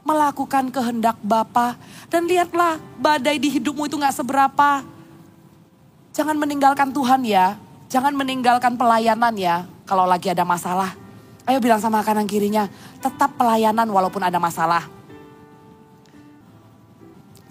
Melakukan 0.09 0.73
kehendak 0.73 1.21
Bapa 1.21 1.77
Dan 2.09 2.25
lihatlah 2.25 2.81
badai 2.97 3.37
di 3.37 3.53
hidupmu 3.53 3.85
itu 3.85 4.01
gak 4.01 4.17
seberapa. 4.17 4.81
Jangan 6.17 6.37
meninggalkan 6.37 6.89
Tuhan 6.93 7.25
ya. 7.29 7.61
Jangan 7.93 8.17
meninggalkan 8.17 8.77
pelayanan 8.77 9.37
ya. 9.37 9.69
Kalau 9.85 10.09
lagi 10.09 10.33
ada 10.33 10.45
masalah. 10.45 10.97
Ayo 11.45 11.61
bilang 11.61 11.81
sama 11.81 12.01
kanan 12.05 12.29
kirinya. 12.29 12.69
Tetap 13.01 13.37
pelayanan 13.37 13.89
walaupun 13.89 14.25
ada 14.25 14.41
masalah. 14.41 14.89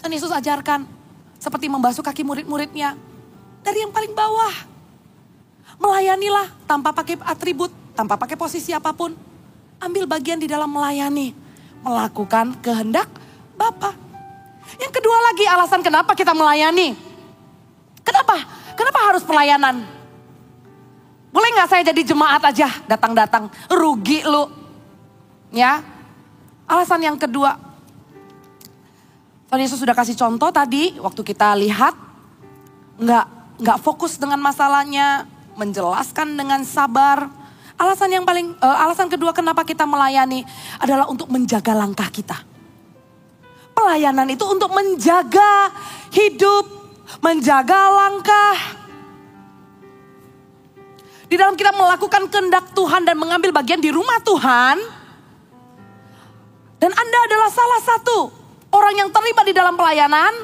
Dan 0.02 0.10
Yesus 0.10 0.30
ajarkan. 0.30 0.86
Seperti 1.38 1.70
membasuh 1.70 2.02
kaki 2.02 2.26
murid-muridnya. 2.26 2.98
Dari 3.62 3.82
yang 3.82 3.94
paling 3.94 4.14
bawah 4.14 4.78
Melayanilah 5.78 6.50
tanpa 6.66 6.90
pakai 6.90 7.20
atribut, 7.22 7.70
tanpa 7.94 8.18
pakai 8.18 8.34
posisi 8.34 8.74
apa 8.74 8.90
pun. 8.90 9.14
Ambil 9.78 10.04
bagian 10.10 10.42
di 10.42 10.50
dalam 10.50 10.70
melayani. 10.70 11.34
Melakukan 11.82 12.58
kehendak 12.58 13.06
Bapa. 13.54 13.94
Yang 14.78 14.92
kedua 15.00 15.18
lagi 15.32 15.44
alasan 15.48 15.80
kenapa 15.80 16.12
kita 16.12 16.36
melayani. 16.36 16.94
Kenapa? 18.02 18.36
Kenapa 18.78 18.98
harus 19.10 19.22
pelayanan? 19.26 19.82
Boleh 21.28 21.48
nggak 21.54 21.68
saya 21.68 21.82
jadi 21.92 22.02
jemaat 22.08 22.40
aja 22.40 22.68
datang-datang 22.88 23.52
rugi 23.68 24.24
lu, 24.24 24.48
ya? 25.52 25.84
Alasan 26.64 27.04
yang 27.04 27.20
kedua, 27.20 27.56
Tuhan 29.48 29.60
Yesus 29.60 29.80
sudah 29.80 29.96
kasih 29.96 30.16
contoh 30.16 30.48
tadi 30.48 30.96
waktu 31.00 31.20
kita 31.24 31.52
lihat 31.56 31.96
nggak 32.96 33.26
nggak 33.60 33.78
fokus 33.80 34.16
dengan 34.16 34.40
masalahnya, 34.40 35.28
menjelaskan 35.56 36.36
dengan 36.36 36.64
sabar. 36.64 37.37
Alasan 37.78 38.10
yang 38.10 38.26
paling 38.26 38.58
uh, 38.58 38.82
alasan 38.82 39.06
kedua 39.06 39.30
kenapa 39.30 39.62
kita 39.62 39.86
melayani 39.86 40.42
adalah 40.82 41.06
untuk 41.06 41.30
menjaga 41.30 41.78
langkah 41.78 42.10
kita. 42.10 42.34
Pelayanan 43.70 44.26
itu 44.34 44.42
untuk 44.42 44.74
menjaga 44.74 45.70
hidup, 46.10 46.66
menjaga 47.22 47.78
langkah. 47.94 48.58
Di 51.30 51.38
dalam 51.38 51.54
kita 51.54 51.70
melakukan 51.70 52.26
kehendak 52.26 52.74
Tuhan 52.74 53.06
dan 53.06 53.14
mengambil 53.14 53.54
bagian 53.54 53.78
di 53.78 53.94
rumah 53.94 54.18
Tuhan. 54.26 54.76
Dan 56.82 56.90
Anda 56.90 57.18
adalah 57.30 57.50
salah 57.54 57.80
satu 57.86 58.18
orang 58.74 59.06
yang 59.06 59.08
terlibat 59.14 59.46
di 59.46 59.54
dalam 59.54 59.78
pelayanan. 59.78 60.34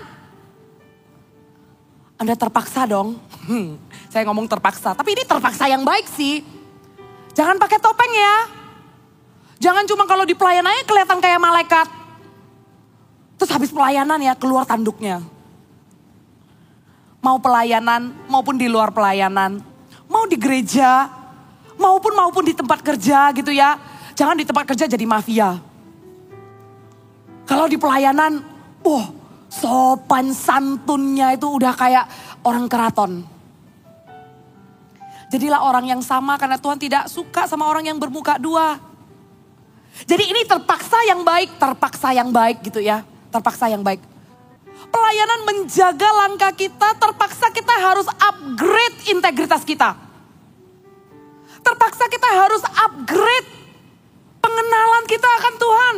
Anda 2.14 2.38
terpaksa 2.38 2.86
dong. 2.86 3.18
Hmm, 3.44 3.76
saya 4.08 4.24
ngomong 4.24 4.48
terpaksa, 4.48 4.96
tapi 4.96 5.12
ini 5.12 5.20
terpaksa 5.28 5.68
yang 5.68 5.84
baik 5.84 6.08
sih. 6.08 6.40
Jangan 7.34 7.58
pakai 7.58 7.78
topeng 7.82 8.12
ya. 8.14 8.34
Jangan 9.58 9.84
cuma 9.90 10.06
kalau 10.06 10.22
di 10.22 10.38
pelayanannya 10.38 10.86
kelihatan 10.86 11.18
kayak 11.18 11.42
malaikat. 11.42 11.86
Terus 13.38 13.50
habis 13.50 13.70
pelayanan 13.74 14.22
ya 14.22 14.38
keluar 14.38 14.62
tanduknya. 14.62 15.18
Mau 17.18 17.42
pelayanan 17.42 18.14
maupun 18.30 18.54
di 18.54 18.70
luar 18.70 18.94
pelayanan. 18.94 19.58
Mau 20.06 20.30
di 20.30 20.38
gereja 20.38 21.10
maupun 21.74 22.14
maupun 22.14 22.46
di 22.46 22.54
tempat 22.54 22.80
kerja 22.86 23.34
gitu 23.34 23.50
ya. 23.50 23.76
Jangan 24.14 24.38
di 24.38 24.46
tempat 24.46 24.64
kerja 24.70 24.86
jadi 24.86 25.02
mafia. 25.02 25.58
Kalau 27.44 27.66
di 27.66 27.76
pelayanan, 27.76 28.40
oh 28.86 29.04
sopan 29.50 30.30
santunnya 30.32 31.34
itu 31.34 31.50
udah 31.50 31.74
kayak 31.74 32.06
orang 32.46 32.70
keraton. 32.70 33.33
Jadilah 35.34 35.66
orang 35.66 35.90
yang 35.90 35.98
sama 35.98 36.38
karena 36.38 36.54
Tuhan 36.54 36.78
tidak 36.78 37.10
suka 37.10 37.50
sama 37.50 37.66
orang 37.66 37.90
yang 37.90 37.98
bermuka 37.98 38.38
dua. 38.38 38.78
Jadi 40.06 40.30
ini 40.30 40.46
terpaksa 40.46 40.94
yang 41.10 41.26
baik, 41.26 41.58
terpaksa 41.58 42.14
yang 42.14 42.30
baik 42.30 42.62
gitu 42.62 42.78
ya. 42.78 43.02
Terpaksa 43.34 43.66
yang 43.66 43.82
baik. 43.82 43.98
Pelayanan 44.94 45.42
menjaga 45.42 46.06
langkah 46.22 46.54
kita, 46.54 46.94
terpaksa 47.02 47.50
kita 47.50 47.74
harus 47.82 48.06
upgrade 48.06 49.10
integritas 49.10 49.66
kita. 49.66 49.98
Terpaksa 51.66 52.06
kita 52.06 52.30
harus 52.30 52.62
upgrade 52.86 53.50
pengenalan 54.38 55.04
kita 55.10 55.28
akan 55.42 55.54
Tuhan. 55.58 55.96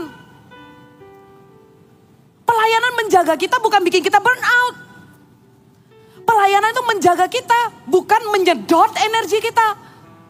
Pelayanan 2.49 2.93
menjaga 3.05 3.37
kita 3.37 3.61
bukan 3.61 3.85
bikin 3.85 4.01
kita 4.01 4.17
burn 4.17 4.41
out. 4.41 4.86
Pelayanan 6.67 6.83
itu 6.83 6.91
menjaga 6.99 7.27
kita, 7.31 7.61
bukan 7.87 8.23
menyedot 8.35 8.91
energi 8.99 9.39
kita. 9.39 9.79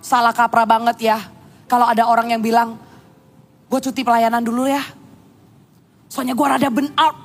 Salah 0.05 0.37
kaprah 0.37 0.68
banget 0.68 1.09
ya. 1.09 1.16
Kalau 1.64 1.88
ada 1.88 2.05
orang 2.05 2.29
yang 2.29 2.44
bilang, 2.44 2.77
gue 3.72 3.81
cuti 3.81 4.05
pelayanan 4.05 4.44
dulu 4.44 4.68
ya. 4.68 4.85
Soalnya 6.12 6.37
gue 6.37 6.44
rada 6.44 6.68
burn 6.68 6.92
out. 6.92 7.16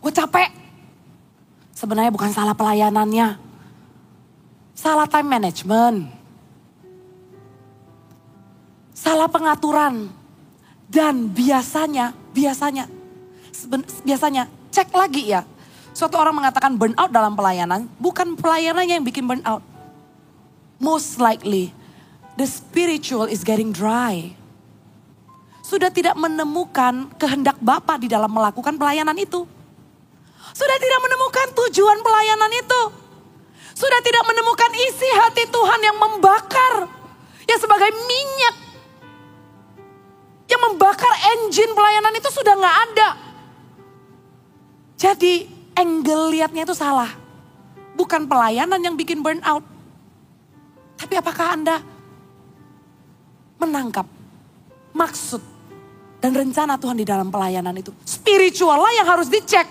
Gue 0.00 0.08
capek. 0.08 0.48
Sebenarnya 1.76 2.08
bukan 2.08 2.32
salah 2.32 2.56
pelayanannya. 2.56 3.36
Salah 4.72 5.04
time 5.04 5.28
management. 5.36 6.08
Salah 8.96 9.28
pengaturan. 9.28 10.08
Dan 10.88 11.28
biasanya, 11.28 12.16
biasanya 12.32 12.88
biasanya 14.08 14.48
cek 14.72 14.96
lagi 14.96 15.28
ya. 15.28 15.44
Suatu 15.90 16.16
orang 16.16 16.38
mengatakan 16.38 16.78
burnout 16.78 17.10
dalam 17.10 17.34
pelayanan, 17.34 17.90
bukan 17.98 18.38
pelayanannya 18.38 19.02
yang 19.02 19.06
bikin 19.06 19.26
burnout. 19.26 19.62
Most 20.80 21.20
likely, 21.20 21.74
the 22.38 22.46
spiritual 22.46 23.28
is 23.28 23.44
getting 23.44 23.74
dry. 23.74 24.32
Sudah 25.60 25.92
tidak 25.92 26.16
menemukan 26.18 27.12
kehendak 27.14 27.60
Bapa 27.62 28.00
di 28.00 28.10
dalam 28.10 28.30
melakukan 28.32 28.74
pelayanan 28.74 29.14
itu. 29.18 29.44
Sudah 30.50 30.76
tidak 30.82 31.00
menemukan 31.04 31.46
tujuan 31.54 31.98
pelayanan 32.02 32.50
itu. 32.58 32.82
Sudah 33.76 34.00
tidak 34.02 34.24
menemukan 34.26 34.72
isi 34.74 35.08
hati 35.14 35.46
Tuhan 35.46 35.80
yang 35.84 35.96
membakar. 36.00 36.90
Yang 37.46 37.60
sebagai 37.68 37.90
minyak. 37.92 38.56
Yang 40.50 40.60
membakar 40.64 41.12
engine 41.38 41.70
pelayanan 41.70 42.14
itu 42.18 42.28
sudah 42.34 42.54
nggak 42.58 42.78
ada. 42.90 43.08
Jadi 44.98 45.59
angle 45.80 46.36
liatnya 46.36 46.68
itu 46.68 46.76
salah. 46.76 47.08
Bukan 47.96 48.28
pelayanan 48.28 48.80
yang 48.80 48.94
bikin 48.94 49.24
burn 49.24 49.40
out. 49.42 49.64
Tapi 51.00 51.16
apakah 51.16 51.56
Anda 51.56 51.80
menangkap 53.56 54.04
maksud 54.92 55.40
dan 56.20 56.36
rencana 56.36 56.76
Tuhan 56.76 57.00
di 57.00 57.08
dalam 57.08 57.32
pelayanan 57.32 57.72
itu? 57.80 57.92
Spiritual 58.04 58.76
lah 58.76 58.92
yang 58.92 59.08
harus 59.08 59.32
dicek. 59.32 59.64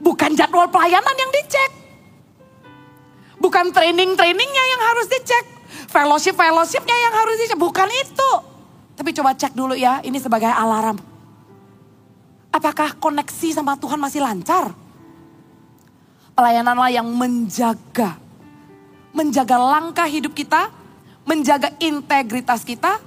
Bukan 0.00 0.32
jadwal 0.32 0.72
pelayanan 0.72 1.16
yang 1.16 1.30
dicek. 1.32 1.70
Bukan 3.36 3.72
training-trainingnya 3.72 4.64
yang 4.72 4.82
harus 4.92 5.06
dicek. 5.12 5.44
Fellowship-fellowshipnya 5.92 6.96
yang 6.96 7.14
harus 7.14 7.36
dicek. 7.44 7.60
Bukan 7.60 7.88
itu. 7.92 8.30
Tapi 8.96 9.12
coba 9.12 9.36
cek 9.36 9.52
dulu 9.52 9.76
ya, 9.76 10.00
ini 10.00 10.16
sebagai 10.16 10.48
alarm 10.48 10.96
Apakah 12.56 12.96
koneksi 12.96 13.52
sama 13.52 13.76
Tuhan 13.76 14.00
masih 14.00 14.24
lancar? 14.24 14.72
Pelayananlah 16.36 16.92
yang 16.92 17.08
menjaga. 17.08 18.20
Menjaga 19.16 19.56
langkah 19.56 20.04
hidup 20.04 20.36
kita, 20.36 20.68
menjaga 21.24 21.72
integritas 21.80 22.60
kita, 22.60 23.00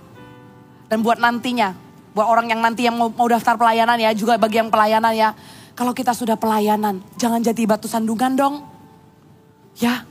dan 0.89 1.05
buat 1.05 1.21
nantinya, 1.21 1.77
buat 2.17 2.25
orang 2.25 2.49
yang 2.49 2.65
nanti 2.65 2.89
yang 2.89 2.97
mau, 2.97 3.13
daftar 3.29 3.53
pelayanan 3.53 4.01
ya, 4.01 4.09
juga 4.17 4.41
bagi 4.41 4.57
yang 4.57 4.73
pelayanan 4.73 5.13
ya, 5.13 5.29
kalau 5.77 5.93
kita 5.93 6.17
sudah 6.17 6.33
pelayanan, 6.33 7.05
jangan 7.21 7.45
jadi 7.45 7.69
batu 7.69 7.85
sandungan 7.85 8.33
dong. 8.33 8.65
Ya, 9.77 10.03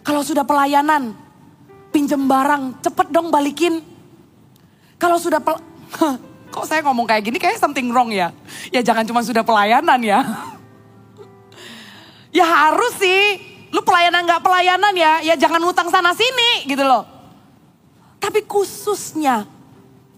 kalau 0.00 0.24
sudah 0.24 0.48
pelayanan, 0.48 1.12
pinjem 1.92 2.24
barang, 2.24 2.80
cepet 2.80 3.12
dong 3.12 3.28
balikin. 3.28 3.84
Kalau 4.96 5.20
sudah 5.20 5.44
pel 5.44 5.60
Kok 6.54 6.70
saya 6.70 6.86
ngomong 6.86 7.02
kayak 7.10 7.22
gini 7.26 7.38
kayak 7.42 7.58
something 7.58 7.90
wrong 7.90 8.14
ya? 8.14 8.30
Ya 8.70 8.78
jangan 8.78 9.02
cuma 9.02 9.26
sudah 9.26 9.42
pelayanan 9.42 9.98
ya. 9.98 10.22
ya 12.34 12.42
harus 12.42 12.98
sih. 12.98 13.54
Lu 13.70 13.82
pelayanan 13.82 14.26
gak 14.26 14.42
pelayanan 14.42 14.94
ya, 14.94 15.22
ya 15.22 15.34
jangan 15.34 15.62
utang 15.66 15.90
sana 15.90 16.14
sini 16.14 16.66
gitu 16.66 16.82
loh. 16.82 17.06
Tapi 18.22 18.46
khususnya 18.46 19.46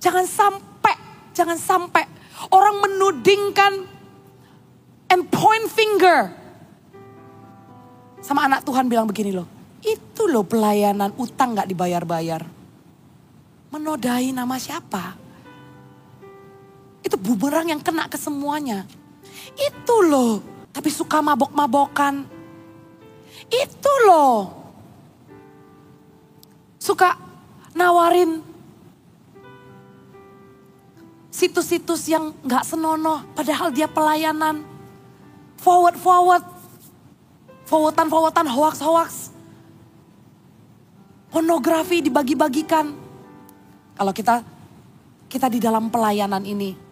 jangan 0.01 0.29
sampai, 0.29 0.97
jangan 1.33 1.57
sampai 1.57 2.05
orang 2.53 2.85
menudingkan 2.85 3.73
and 5.09 5.25
point 5.33 5.69
finger. 5.73 6.33
Sama 8.21 8.45
anak 8.45 8.67
Tuhan 8.67 8.93
bilang 8.93 9.09
begini 9.09 9.33
loh, 9.33 9.49
itu 9.81 10.29
loh 10.29 10.45
pelayanan 10.45 11.17
utang 11.17 11.57
gak 11.57 11.69
dibayar-bayar. 11.71 12.45
Menodai 13.73 14.37
nama 14.37 14.61
siapa? 14.61 15.17
Itu 17.01 17.17
bumerang 17.17 17.73
yang 17.73 17.81
kena 17.81 18.05
ke 18.11 18.21
semuanya. 18.21 18.85
Itu 19.57 20.05
loh. 20.05 20.56
Tapi 20.77 20.93
suka 20.93 21.25
mabok-mabokan. 21.25 22.29
Itu 23.49 23.93
loh. 24.05 24.53
Suka 26.77 27.17
nawarin 27.73 28.45
situs-situs 31.33 32.05
yang 32.13 32.37
gak 32.45 32.69
senonoh. 32.69 33.25
Padahal 33.33 33.73
dia 33.73 33.89
pelayanan. 33.89 34.61
Forward-forward. 35.57 36.45
Forwardan-forwardan 37.65 38.47
hoax-hoax. 38.53 39.33
Pornografi 41.33 42.05
dibagi-bagikan. 42.05 42.93
Kalau 43.97 44.13
kita 44.13 44.45
kita 45.27 45.49
di 45.51 45.59
dalam 45.59 45.91
pelayanan 45.91 46.45
ini 46.47 46.87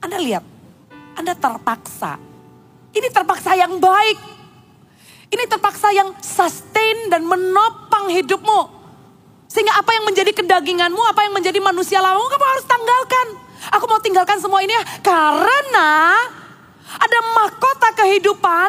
anda 0.00 0.16
lihat, 0.16 0.44
Anda 1.12 1.36
terpaksa. 1.36 2.16
Ini 2.90 3.08
terpaksa 3.10 3.54
yang 3.54 3.78
baik. 3.78 4.18
Ini 5.30 5.44
terpaksa 5.46 5.94
yang 5.94 6.10
sustain 6.18 7.06
dan 7.06 7.22
menopang 7.22 8.10
hidupmu. 8.10 8.82
Sehingga 9.46 9.78
apa 9.78 9.94
yang 9.94 10.06
menjadi 10.06 10.30
kedaginganmu, 10.34 11.02
apa 11.06 11.26
yang 11.26 11.34
menjadi 11.34 11.58
manusia 11.62 12.02
lama, 12.02 12.18
kamu 12.18 12.46
harus 12.46 12.66
tanggalkan. 12.66 13.26
Aku 13.78 13.84
mau 13.86 13.98
tinggalkan 14.02 14.38
semua 14.42 14.62
ini 14.62 14.74
ya, 14.74 14.82
karena 15.02 16.18
ada 16.90 17.18
mahkota 17.34 17.94
kehidupan, 17.94 18.68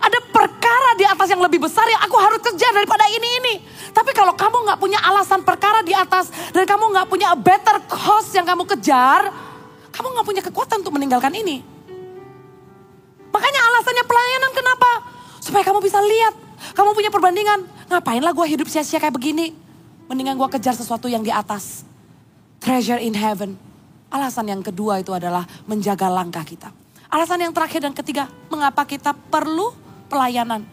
ada 0.00 0.18
perkara 0.32 0.90
di 0.96 1.04
atas 1.04 1.28
yang 1.28 1.42
lebih 1.44 1.60
besar 1.60 1.84
yang 1.88 2.00
aku 2.04 2.16
harus 2.16 2.40
kejar 2.40 2.72
daripada 2.72 3.04
ini 3.12 3.28
ini. 3.42 3.54
Tapi 3.90 4.14
kalau 4.16 4.32
kamu 4.36 4.70
nggak 4.70 4.78
punya 4.80 5.00
alasan 5.02 5.42
perkara 5.42 5.82
di 5.84 5.92
atas 5.92 6.30
dan 6.54 6.64
kamu 6.64 6.94
nggak 6.94 7.08
punya 7.10 7.32
a 7.34 7.36
better 7.36 7.76
cause 7.90 8.30
yang 8.32 8.46
kamu 8.46 8.64
kejar, 8.64 9.28
kamu 9.90 10.06
gak 10.16 10.26
punya 10.26 10.42
kekuatan 10.46 10.80
untuk 10.80 10.94
meninggalkan 10.94 11.34
ini. 11.34 11.69
Makanya 13.40 13.60
alasannya 13.72 14.04
pelayanan 14.04 14.52
kenapa? 14.52 14.90
Supaya 15.40 15.64
kamu 15.64 15.80
bisa 15.80 15.96
lihat. 15.96 16.36
Kamu 16.76 16.92
punya 16.92 17.08
perbandingan. 17.08 17.64
Ngapain 17.88 18.20
lah 18.20 18.36
gue 18.36 18.46
hidup 18.52 18.68
sia-sia 18.68 19.00
kayak 19.00 19.16
begini. 19.16 19.56
Mendingan 20.12 20.36
gue 20.36 20.48
kejar 20.60 20.76
sesuatu 20.76 21.08
yang 21.08 21.24
di 21.24 21.32
atas. 21.32 21.88
Treasure 22.60 23.00
in 23.00 23.16
heaven. 23.16 23.56
Alasan 24.12 24.52
yang 24.52 24.60
kedua 24.60 25.00
itu 25.00 25.16
adalah 25.16 25.48
menjaga 25.64 26.12
langkah 26.12 26.44
kita. 26.44 26.68
Alasan 27.08 27.40
yang 27.40 27.56
terakhir 27.56 27.80
dan 27.80 27.96
ketiga, 27.96 28.28
mengapa 28.52 28.84
kita 28.84 29.16
perlu 29.16 29.72
pelayanan. 30.12 30.68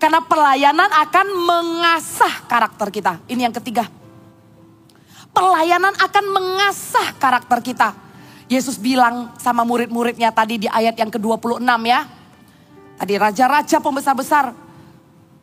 Karena 0.00 0.24
pelayanan 0.24 0.88
akan 0.88 1.26
mengasah 1.44 2.48
karakter 2.48 2.88
kita. 2.88 3.12
Ini 3.28 3.44
yang 3.44 3.54
ketiga. 3.60 3.84
Pelayanan 5.36 5.92
akan 5.92 6.24
mengasah 6.32 7.12
karakter 7.20 7.60
kita. 7.60 8.05
Yesus 8.46 8.78
bilang 8.78 9.34
sama 9.42 9.66
murid-muridnya 9.66 10.30
tadi 10.30 10.62
di 10.62 10.68
ayat 10.70 10.94
yang 10.94 11.10
ke-26 11.10 11.66
ya. 11.82 12.06
Tadi 12.96 13.14
raja-raja 13.18 13.76
pembesar-besar. 13.82 14.54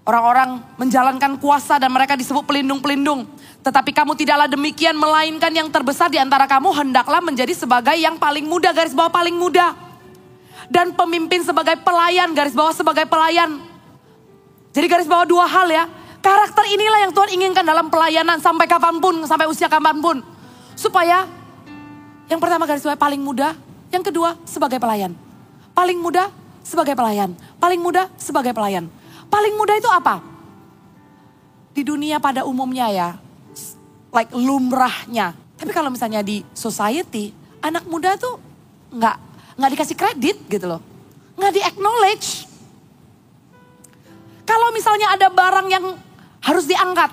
Orang-orang 0.03 0.59
menjalankan 0.75 1.39
kuasa 1.39 1.79
dan 1.79 1.91
mereka 1.91 2.15
disebut 2.15 2.43
pelindung-pelindung. 2.43 3.27
Tetapi 3.63 3.95
kamu 3.95 4.19
tidaklah 4.19 4.47
demikian 4.51 4.99
melainkan 4.99 5.51
yang 5.51 5.71
terbesar 5.71 6.11
di 6.11 6.19
antara 6.19 6.43
kamu 6.43 6.75
hendaklah 6.75 7.23
menjadi 7.23 7.55
sebagai 7.55 7.95
yang 7.95 8.19
paling 8.19 8.43
muda, 8.43 8.75
garis 8.75 8.91
bawah 8.91 9.11
paling 9.11 9.35
muda. 9.35 9.71
Dan 10.67 10.91
pemimpin 10.95 11.43
sebagai 11.43 11.79
pelayan, 11.83 12.35
garis 12.35 12.51
bawah 12.55 12.75
sebagai 12.75 13.07
pelayan. 13.07 13.63
Jadi 14.75 14.85
garis 14.87 15.07
bawah 15.07 15.27
dua 15.27 15.47
hal 15.47 15.67
ya. 15.71 15.87
Karakter 16.23 16.63
inilah 16.71 16.99
yang 17.03 17.11
Tuhan 17.11 17.29
inginkan 17.35 17.63
dalam 17.67 17.91
pelayanan 17.91 18.39
sampai 18.39 18.63
kapan 18.63 18.99
pun, 18.99 19.27
sampai 19.27 19.47
usia 19.47 19.67
kapan 19.67 19.99
pun. 19.99 20.23
Supaya 20.75 21.27
yang 22.31 22.39
pertama 22.39 22.63
garis 22.67 22.83
bawah 22.83 22.99
paling 22.99 23.21
muda, 23.21 23.55
Yang 23.93 24.09
kedua, 24.09 24.33
sebagai 24.49 24.81
pelayan. 24.81 25.13
Paling 25.77 26.01
muda, 26.01 26.33
sebagai 26.65 26.97
pelayan. 26.97 27.37
Paling 27.61 27.77
muda, 27.77 28.09
sebagai 28.17 28.49
pelayan. 28.49 28.89
Paling 29.29 29.53
muda 29.53 29.77
itu 29.77 29.85
apa? 29.85 30.17
Di 31.77 31.85
dunia 31.85 32.17
pada 32.17 32.41
umumnya 32.41 32.89
ya, 32.89 33.09
like 34.09 34.33
lumrahnya. 34.33 35.37
Tapi 35.61 35.69
kalau 35.69 35.93
misalnya 35.93 36.25
di 36.25 36.41
society, 36.57 37.33
anak 37.61 37.85
muda 37.85 38.17
tuh 38.17 38.41
nggak 38.93 39.15
nggak 39.61 39.71
dikasih 39.77 39.97
kredit 39.97 40.37
gitu 40.49 40.65
loh, 40.65 40.81
nggak 41.37 41.53
di 41.53 41.61
acknowledge. 41.61 42.49
Kalau 44.45 44.73
misalnya 44.73 45.13
ada 45.13 45.29
barang 45.29 45.67
yang 45.69 45.85
harus 46.45 46.65
diangkat, 46.65 47.09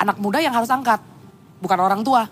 anak 0.00 0.16
muda 0.20 0.40
yang 0.40 0.52
harus 0.52 0.68
angkat, 0.68 1.00
bukan 1.60 1.78
orang 1.80 2.00
tua. 2.04 2.28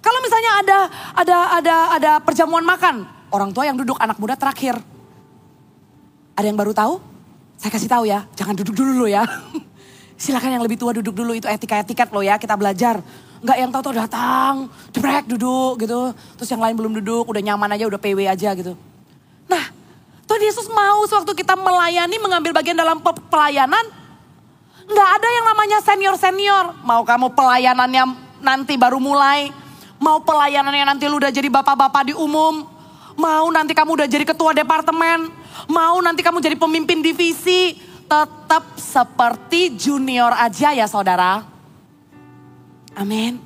Kalau 0.00 0.18
misalnya 0.24 0.50
ada 0.64 0.78
ada 1.12 1.38
ada 1.60 1.76
ada 1.96 2.12
perjamuan 2.24 2.64
makan, 2.64 3.04
orang 3.30 3.52
tua 3.52 3.68
yang 3.68 3.76
duduk, 3.76 3.96
anak 4.00 4.16
muda 4.16 4.34
terakhir. 4.34 4.80
Ada 6.34 6.46
yang 6.48 6.56
baru 6.56 6.72
tahu? 6.72 7.00
Saya 7.60 7.70
kasih 7.76 7.90
tahu 7.92 8.04
ya, 8.08 8.24
jangan 8.32 8.56
duduk 8.56 8.72
dulu 8.72 9.04
ya. 9.04 9.28
Silakan 10.20 10.56
yang 10.56 10.64
lebih 10.64 10.80
tua 10.80 10.96
duduk 10.96 11.12
dulu 11.12 11.36
itu 11.36 11.44
etika-etiket 11.48 12.08
loh 12.12 12.24
ya, 12.24 12.40
kita 12.40 12.56
belajar. 12.56 13.00
Enggak 13.40 13.56
yang 13.56 13.70
tahu-tahu 13.72 13.94
datang, 13.96 14.54
jebrek 14.92 15.24
duduk 15.28 15.80
gitu. 15.80 16.12
Terus 16.36 16.48
yang 16.52 16.60
lain 16.60 16.76
belum 16.76 16.92
duduk, 17.00 17.24
udah 17.28 17.40
nyaman 17.40 17.72
aja, 17.76 17.88
udah 17.88 18.00
PW 18.00 18.28
aja 18.28 18.52
gitu. 18.52 18.76
Nah, 19.48 19.64
Tuhan 20.28 20.40
Yesus 20.44 20.68
mau 20.68 21.04
sewaktu 21.08 21.32
kita 21.36 21.56
melayani, 21.56 22.16
mengambil 22.20 22.52
bagian 22.52 22.76
dalam 22.76 23.00
pelayanan. 23.32 23.84
Enggak 24.84 25.08
ada 25.20 25.28
yang 25.28 25.44
namanya 25.48 25.78
senior-senior. 25.84 26.64
Mau 26.84 27.04
kamu 27.04 27.32
pelayanannya 27.32 28.04
nanti 28.44 28.76
baru 28.76 28.96
mulai. 29.00 29.59
Mau 30.00 30.24
pelayanannya 30.24 30.96
nanti 30.96 31.04
lu 31.04 31.20
udah 31.20 31.28
jadi 31.28 31.52
bapak-bapak 31.52 32.08
di 32.08 32.14
umum. 32.16 32.64
Mau 33.20 33.46
nanti 33.52 33.76
kamu 33.76 34.00
udah 34.00 34.08
jadi 34.08 34.24
ketua 34.24 34.56
departemen. 34.56 35.28
Mau 35.68 36.00
nanti 36.00 36.24
kamu 36.24 36.40
jadi 36.40 36.56
pemimpin 36.56 37.04
divisi. 37.04 37.76
Tetap 38.08 38.80
seperti 38.80 39.76
junior 39.76 40.32
aja 40.32 40.72
ya 40.72 40.88
saudara. 40.88 41.44
Amin. 42.96 43.38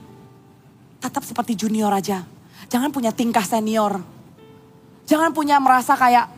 Tetap 1.02 1.26
seperti 1.26 1.58
junior 1.58 1.90
aja. 1.90 2.22
Jangan 2.70 2.94
punya 2.94 3.10
tingkah 3.10 3.44
senior. 3.44 4.00
Jangan 5.04 5.34
punya 5.36 5.60
merasa 5.60 5.92
kayak 5.98 6.32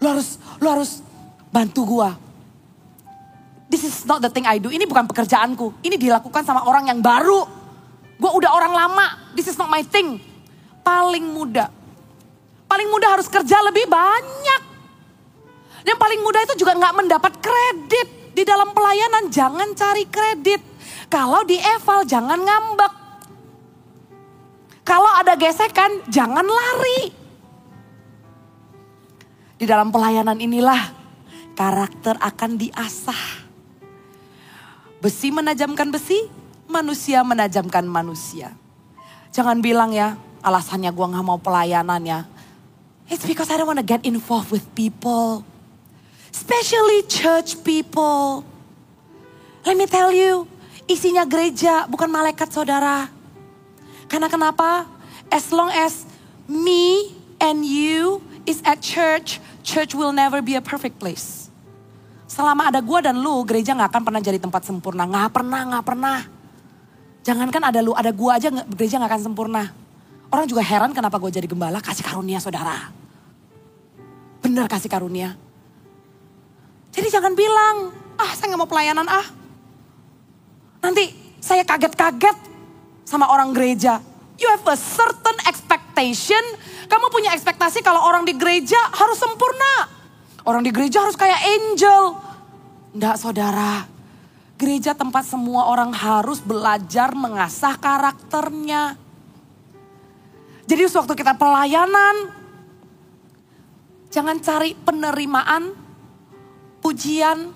lu 0.00 0.06
harus 0.06 0.40
lu 0.62 0.66
harus 0.70 1.04
bantu 1.52 1.84
gua. 1.84 2.16
This 3.68 3.84
is 3.84 4.06
not 4.08 4.24
the 4.24 4.30
thing 4.32 4.48
I 4.48 4.56
do. 4.56 4.72
Ini 4.72 4.86
bukan 4.88 5.04
pekerjaanku. 5.10 5.84
Ini 5.84 6.00
dilakukan 6.00 6.46
sama 6.46 6.64
orang 6.64 6.88
yang 6.88 7.04
baru. 7.04 7.61
Gua 8.22 8.38
udah 8.38 8.54
orang 8.54 8.70
lama. 8.70 9.06
This 9.34 9.50
is 9.50 9.58
not 9.58 9.66
my 9.66 9.82
thing. 9.82 10.22
Paling 10.86 11.26
muda. 11.26 11.66
Paling 12.70 12.86
muda 12.86 13.18
harus 13.18 13.26
kerja 13.26 13.58
lebih 13.66 13.90
banyak. 13.90 14.62
Dan 15.82 15.98
paling 15.98 16.22
muda 16.22 16.46
itu 16.46 16.62
juga 16.62 16.78
nggak 16.78 16.94
mendapat 17.02 17.32
kredit 17.42 18.30
di 18.38 18.46
dalam 18.46 18.70
pelayanan. 18.70 19.26
Jangan 19.26 19.74
cari 19.74 20.06
kredit. 20.06 20.62
Kalau 21.10 21.42
di 21.42 21.58
eval 21.58 22.06
jangan 22.06 22.38
ngambek. 22.38 22.92
Kalau 24.86 25.10
ada 25.18 25.34
gesekan 25.34 26.06
jangan 26.06 26.46
lari. 26.46 27.10
Di 29.58 29.66
dalam 29.66 29.90
pelayanan 29.90 30.38
inilah 30.38 30.90
karakter 31.54 32.18
akan 32.18 32.58
diasah. 32.58 33.22
Besi 35.02 35.34
menajamkan 35.34 35.90
besi, 35.90 36.18
manusia 36.72 37.20
menajamkan 37.20 37.84
manusia. 37.84 38.56
Jangan 39.36 39.60
bilang 39.60 39.92
ya, 39.92 40.16
alasannya 40.40 40.88
gua 40.96 41.12
nggak 41.12 41.26
mau 41.28 41.36
pelayanan 41.36 42.00
ya. 42.00 42.20
It's 43.12 43.28
because 43.28 43.52
I 43.52 43.60
don't 43.60 43.68
want 43.68 43.78
to 43.78 43.86
get 43.86 44.08
involved 44.08 44.48
with 44.48 44.64
people. 44.72 45.44
Especially 46.32 47.04
church 47.04 47.60
people. 47.60 48.48
Let 49.68 49.76
me 49.76 49.84
tell 49.84 50.08
you, 50.10 50.48
Isinya 50.90 51.22
gereja, 51.22 51.86
bukan 51.86 52.10
malaikat 52.10 52.50
saudara. 52.50 53.06
Karena 54.10 54.26
kenapa? 54.26 54.84
As 55.32 55.48
long 55.54 55.70
as 55.70 56.04
me 56.50 57.14
and 57.38 57.64
you 57.64 58.20
is 58.44 58.60
at 58.66 58.82
church, 58.82 59.38
church 59.62 59.94
will 59.94 60.12
never 60.12 60.42
be 60.42 60.58
a 60.58 60.60
perfect 60.60 60.98
place. 60.98 61.48
Selama 62.26 62.68
ada 62.68 62.84
gua 62.84 63.04
dan 63.04 63.20
lu, 63.20 63.40
gereja 63.46 63.76
gak 63.76 63.92
akan 63.92 64.02
pernah 64.04 64.20
jadi 64.20 64.36
tempat 64.36 64.64
sempurna. 64.66 65.08
Gak 65.08 65.32
pernah, 65.32 65.60
gak 65.78 65.84
pernah. 65.86 66.18
Jangankan 67.22 67.62
ada 67.62 67.78
lu, 67.78 67.94
ada 67.94 68.10
gua 68.10 68.38
aja 68.38 68.50
gereja 68.50 68.98
gak 68.98 69.10
akan 69.10 69.22
sempurna. 69.30 69.70
Orang 70.32 70.48
juga 70.48 70.64
heran 70.64 70.90
kenapa 70.96 71.20
gue 71.20 71.28
jadi 71.28 71.44
gembala, 71.44 71.78
kasih 71.78 72.02
karunia 72.02 72.40
saudara. 72.40 72.88
Bener 74.40 74.64
kasih 74.66 74.88
karunia. 74.88 75.36
Jadi 76.90 77.08
jangan 77.12 77.36
bilang, 77.36 77.94
ah 78.16 78.32
saya 78.34 78.50
gak 78.52 78.60
mau 78.60 78.66
pelayanan 78.66 79.06
ah. 79.06 79.26
Nanti 80.82 81.14
saya 81.38 81.62
kaget-kaget 81.62 82.34
sama 83.06 83.30
orang 83.30 83.54
gereja. 83.54 84.02
You 84.40 84.50
have 84.50 84.66
a 84.66 84.74
certain 84.74 85.38
expectation. 85.46 86.42
Kamu 86.90 87.12
punya 87.14 87.30
ekspektasi 87.38 87.84
kalau 87.84 88.02
orang 88.02 88.26
di 88.26 88.34
gereja 88.34 88.80
harus 88.90 89.20
sempurna. 89.20 89.86
Orang 90.42 90.66
di 90.66 90.74
gereja 90.74 91.06
harus 91.06 91.14
kayak 91.14 91.38
angel. 91.38 92.18
Enggak 92.96 93.16
saudara. 93.20 93.86
Gereja 94.62 94.94
tempat 94.94 95.26
semua 95.26 95.66
orang 95.66 95.90
harus 95.90 96.38
belajar 96.38 97.10
mengasah 97.18 97.74
karakternya. 97.82 98.94
Jadi 100.70 100.86
waktu 100.86 101.18
kita 101.18 101.34
pelayanan, 101.34 102.30
jangan 104.14 104.38
cari 104.38 104.78
penerimaan, 104.78 105.74
pujian, 106.78 107.50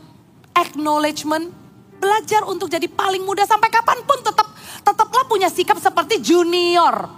acknowledgement, 0.50 1.54
Belajar 1.96 2.44
untuk 2.44 2.68
jadi 2.68 2.84
paling 2.86 3.24
muda 3.24 3.48
sampai 3.48 3.72
kapan 3.72 3.98
pun 4.04 4.20
tetap 4.20 4.48
tetaplah 4.84 5.24
punya 5.24 5.48
sikap 5.48 5.80
seperti 5.80 6.20
junior. 6.20 7.08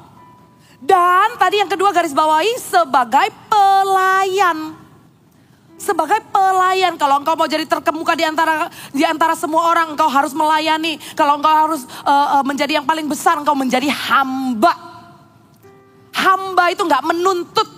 Dan 0.79 1.35
tadi 1.35 1.59
yang 1.59 1.67
kedua 1.67 1.91
garis 1.91 2.15
bawahi 2.15 2.55
sebagai 2.63 3.35
pelayan. 3.51 4.88
Sebagai 5.79 6.19
pelayan, 6.35 6.99
kalau 6.99 7.23
engkau 7.23 7.39
mau 7.39 7.47
jadi 7.47 7.63
terkemuka 7.63 8.19
di 8.19 8.27
antara 8.27 8.67
di 8.91 9.07
antara 9.07 9.39
semua 9.39 9.71
orang, 9.71 9.95
engkau 9.95 10.11
harus 10.11 10.35
melayani. 10.35 10.99
Kalau 11.15 11.39
engkau 11.39 11.55
harus 11.55 11.87
uh, 12.03 12.43
uh, 12.43 12.45
menjadi 12.45 12.83
yang 12.83 12.87
paling 12.87 13.07
besar, 13.07 13.39
engkau 13.39 13.55
menjadi 13.55 13.87
hamba. 13.87 14.75
Hamba 16.13 16.75
itu 16.75 16.83
nggak 16.83 17.05
menuntut. 17.07 17.69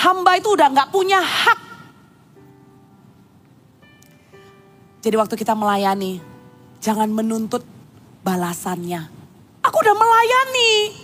Hamba 0.00 0.40
itu 0.40 0.48
udah 0.56 0.68
nggak 0.72 0.88
punya 0.90 1.20
hak 1.20 1.64
Jadi 5.04 5.20
waktu 5.20 5.36
kita 5.36 5.52
melayani, 5.52 6.16
jangan 6.80 7.12
menuntut 7.12 7.60
balasannya. 8.24 9.04
Aku 9.60 9.76
udah 9.84 9.92
melayani. 9.92 10.96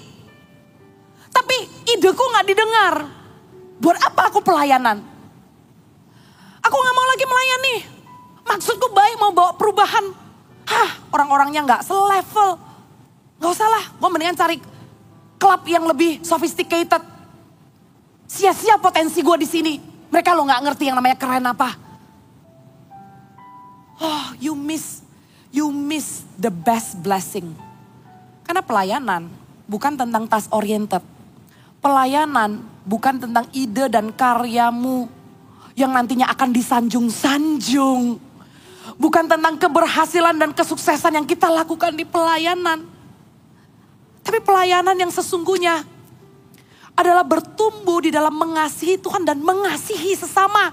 Tapi 1.28 1.56
ideku 1.84 2.24
gak 2.32 2.48
didengar. 2.48 3.04
Buat 3.76 4.00
apa 4.00 4.32
aku 4.32 4.40
pelayanan? 4.40 5.04
Lagi 7.40 7.48
melayani. 7.48 7.76
Maksudku 8.44 8.92
baik 8.92 9.16
mau 9.16 9.32
bawa 9.32 9.56
perubahan. 9.56 10.12
Hah 10.68 10.90
orang-orangnya 11.08 11.64
gak 11.64 11.88
selevel. 11.88 12.60
Gak 13.40 13.50
usah 13.56 13.64
lah, 13.64 13.84
gue 13.96 14.08
mendingan 14.12 14.36
cari 14.36 14.60
klub 15.40 15.64
yang 15.64 15.88
lebih 15.88 16.20
sophisticated. 16.20 17.00
Sia-sia 18.28 18.76
potensi 18.76 19.24
gue 19.24 19.36
di 19.40 19.48
sini. 19.48 19.74
Mereka 20.12 20.36
lo 20.36 20.44
gak 20.44 20.68
ngerti 20.68 20.92
yang 20.92 21.00
namanya 21.00 21.16
keren 21.16 21.48
apa. 21.48 21.80
Oh, 24.04 24.36
you 24.36 24.52
miss, 24.52 25.00
you 25.48 25.72
miss 25.72 26.28
the 26.36 26.52
best 26.52 27.00
blessing. 27.00 27.56
Karena 28.44 28.60
pelayanan 28.60 29.32
bukan 29.64 29.96
tentang 29.96 30.28
task 30.28 30.52
oriented. 30.52 31.00
Pelayanan 31.80 32.60
bukan 32.84 33.16
tentang 33.16 33.48
ide 33.56 33.88
dan 33.88 34.12
karyamu 34.12 35.08
yang 35.74 35.90
nantinya 35.94 36.30
akan 36.30 36.50
disanjung-sanjung. 36.50 38.18
Bukan 39.00 39.24
tentang 39.30 39.54
keberhasilan 39.56 40.36
dan 40.36 40.50
kesuksesan 40.52 41.16
yang 41.16 41.26
kita 41.28 41.48
lakukan 41.48 41.94
di 41.94 42.04
pelayanan. 42.04 42.84
Tapi 44.20 44.38
pelayanan 44.44 44.96
yang 44.98 45.08
sesungguhnya 45.08 45.82
adalah 46.92 47.24
bertumbuh 47.24 48.04
di 48.04 48.12
dalam 48.12 48.36
mengasihi 48.36 49.00
Tuhan 49.00 49.24
dan 49.24 49.40
mengasihi 49.40 50.12
sesama. 50.12 50.68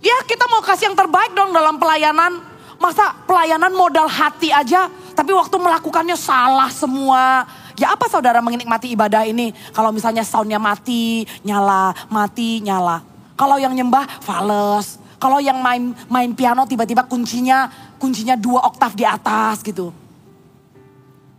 Ya 0.00 0.16
kita 0.24 0.48
mau 0.48 0.64
kasih 0.64 0.90
yang 0.90 0.98
terbaik 0.98 1.36
dong 1.36 1.52
dalam 1.52 1.76
pelayanan. 1.76 2.40
Masa 2.80 3.14
pelayanan 3.28 3.70
modal 3.78 4.10
hati 4.10 4.50
aja, 4.50 4.90
tapi 5.14 5.30
waktu 5.30 5.54
melakukannya 5.54 6.18
salah 6.18 6.66
semua. 6.72 7.46
Ya 7.78 7.94
apa 7.94 8.10
saudara 8.10 8.42
menikmati 8.42 8.90
ibadah 8.90 9.22
ini? 9.22 9.54
Kalau 9.70 9.94
misalnya 9.94 10.26
soundnya 10.26 10.58
mati, 10.58 11.22
nyala, 11.46 11.94
mati, 12.10 12.58
nyala. 12.58 13.11
Kalau 13.34 13.56
yang 13.56 13.72
nyembah, 13.72 14.20
fales. 14.20 15.00
Kalau 15.22 15.38
yang 15.38 15.62
main 15.62 15.94
main 16.10 16.34
piano 16.34 16.66
tiba-tiba 16.66 17.06
kuncinya 17.06 17.70
kuncinya 17.96 18.34
dua 18.34 18.66
oktav 18.66 18.98
di 18.98 19.06
atas 19.06 19.62
gitu. 19.62 19.94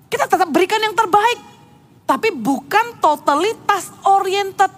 Kita 0.08 0.30
tetap 0.30 0.48
berikan 0.48 0.80
yang 0.80 0.96
terbaik. 0.96 1.54
tapi 2.04 2.36
bukan 2.36 3.00
totally 3.00 3.56
task 3.64 3.96
oriented. 4.06 4.72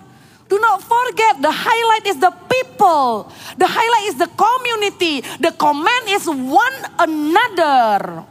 Do 0.45 0.61
not 0.61 0.77
forget 0.85 1.41
the 1.41 1.49
highlight 1.49 2.05
is 2.05 2.21
the 2.21 2.29
people. 2.45 3.33
The 3.57 3.65
highlight 3.65 4.05
is 4.13 4.17
the 4.21 4.29
community. 4.29 5.25
The 5.41 5.51
command 5.57 6.05
is 6.05 6.29
one 6.29 6.77
another. 7.01 8.21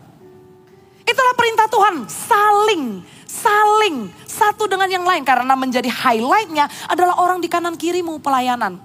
Itulah 1.05 1.35
perintah 1.37 1.69
Tuhan, 1.69 2.09
saling, 2.09 3.05
saling 3.29 3.97
satu 4.25 4.65
dengan 4.65 4.89
yang 4.89 5.05
lain 5.05 5.21
karena 5.21 5.53
menjadi 5.53 5.93
highlightnya 5.93 6.65
adalah 6.89 7.21
orang 7.21 7.45
di 7.45 7.49
kanan 7.53 7.77
kirimu 7.77 8.25
pelayanan. 8.25 8.81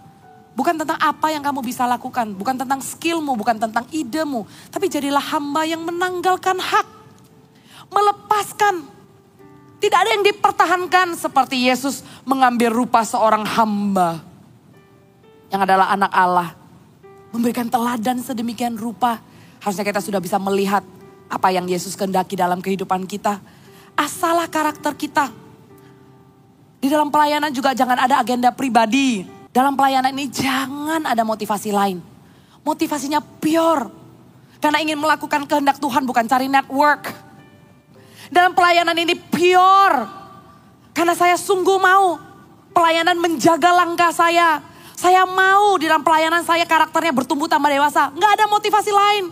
Bukan 0.51 0.75
tentang 0.75 0.99
apa 0.99 1.31
yang 1.31 1.39
kamu 1.39 1.63
bisa 1.63 1.87
lakukan, 1.87 2.35
bukan 2.35 2.59
tentang 2.59 2.83
skillmu, 2.83 3.39
bukan 3.39 3.55
tentang 3.55 3.87
idemu, 3.95 4.43
tapi 4.67 4.91
jadilah 4.91 5.23
hamba 5.23 5.63
yang 5.63 5.79
menanggalkan 5.87 6.59
hak, 6.59 6.87
melepaskan. 7.87 8.83
Tidak 9.79 9.95
ada 9.95 10.11
yang 10.11 10.27
dipertahankan 10.27 11.15
seperti 11.15 11.71
Yesus 11.71 12.03
mengambil 12.27 12.75
rupa 12.75 12.99
seorang 13.07 13.47
hamba 13.47 14.19
yang 15.47 15.63
adalah 15.63 15.95
anak 15.95 16.11
Allah. 16.11 16.49
Memberikan 17.31 17.71
teladan 17.71 18.19
sedemikian 18.19 18.75
rupa. 18.75 19.23
Harusnya 19.63 19.87
kita 19.87 20.03
sudah 20.03 20.19
bisa 20.19 20.35
melihat 20.35 20.83
apa 21.29 21.53
yang 21.53 21.69
Yesus 21.69 21.93
kehendaki 21.93 22.33
dalam 22.33 22.59
kehidupan 22.59 23.05
kita. 23.05 23.37
Asalah 23.93 24.49
karakter 24.49 24.97
kita. 24.97 25.29
Di 26.81 26.87
dalam 26.89 27.13
pelayanan 27.13 27.53
juga 27.53 27.77
jangan 27.77 28.01
ada 28.01 28.17
agenda 28.17 28.49
pribadi. 28.49 29.23
Dalam 29.53 29.77
pelayanan 29.77 30.09
ini 30.17 30.27
jangan 30.27 31.05
ada 31.05 31.21
motivasi 31.21 31.69
lain. 31.69 32.01
Motivasinya 32.65 33.21
pure. 33.21 33.91
Karena 34.59 34.83
ingin 34.83 34.99
melakukan 34.99 35.47
kehendak 35.47 35.79
Tuhan 35.79 36.03
bukan 36.03 36.25
cari 36.27 36.49
network. 36.51 37.07
Dalam 38.33 38.57
pelayanan 38.57 38.97
ini 38.97 39.15
pure. 39.15 39.97
Karena 40.95 41.13
saya 41.15 41.35
sungguh 41.39 41.79
mau 41.79 42.19
pelayanan 42.73 43.19
menjaga 43.19 43.71
langkah 43.75 44.11
saya. 44.11 44.63
Saya 44.99 45.23
mau 45.23 45.79
di 45.79 45.87
dalam 45.87 46.03
pelayanan 46.03 46.43
saya 46.43 46.67
karakternya 46.67 47.15
bertumbuh 47.15 47.47
tambah 47.47 47.71
dewasa. 47.71 48.11
Nggak 48.11 48.31
ada 48.35 48.45
motivasi 48.51 48.91
lain. 48.91 49.25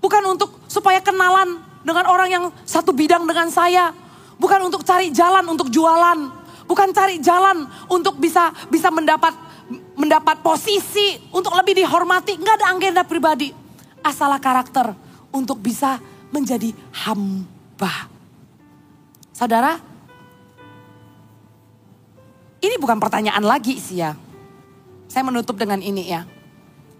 Bukan 0.00 0.22
untuk 0.24 0.56
supaya 0.64 0.98
kenalan 1.04 1.60
dengan 1.84 2.08
orang 2.08 2.28
yang 2.32 2.44
satu 2.64 2.90
bidang 2.92 3.28
dengan 3.28 3.52
saya. 3.52 3.92
Bukan 4.40 4.60
untuk 4.64 4.80
cari 4.80 5.12
jalan 5.12 5.44
untuk 5.44 5.68
jualan. 5.68 6.18
Bukan 6.64 6.88
cari 6.96 7.20
jalan 7.20 7.68
untuk 7.92 8.16
bisa 8.16 8.48
bisa 8.72 8.88
mendapat 8.88 9.36
mendapat 9.94 10.40
posisi 10.40 11.20
untuk 11.30 11.52
lebih 11.52 11.84
dihormati. 11.84 12.40
Nggak 12.40 12.56
ada 12.64 12.66
agenda 12.72 13.02
pribadi. 13.04 13.52
Asalah 14.00 14.40
karakter 14.40 14.96
untuk 15.28 15.60
bisa 15.60 16.00
menjadi 16.32 16.72
hamba. 17.04 18.08
Saudara, 19.36 19.76
ini 22.60 22.76
bukan 22.80 22.96
pertanyaan 22.96 23.44
lagi 23.44 23.76
sih 23.76 24.00
ya. 24.00 24.16
Saya 25.10 25.26
menutup 25.26 25.58
dengan 25.60 25.80
ini 25.82 26.08
ya. 26.08 26.24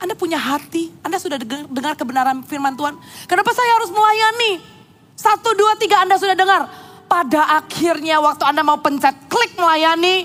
Anda 0.00 0.16
punya 0.16 0.40
hati, 0.40 0.88
Anda 1.04 1.20
sudah 1.20 1.36
dengar 1.68 1.92
kebenaran 1.92 2.40
firman 2.48 2.72
Tuhan. 2.72 2.96
Kenapa 3.28 3.52
saya 3.52 3.76
harus 3.76 3.92
melayani? 3.92 4.64
Satu, 5.12 5.52
dua, 5.52 5.76
tiga 5.76 6.00
Anda 6.00 6.16
sudah 6.16 6.32
dengar. 6.32 6.72
Pada 7.04 7.60
akhirnya 7.60 8.16
waktu 8.16 8.48
Anda 8.48 8.64
mau 8.64 8.80
pencet 8.80 9.12
klik 9.28 9.60
melayani. 9.60 10.24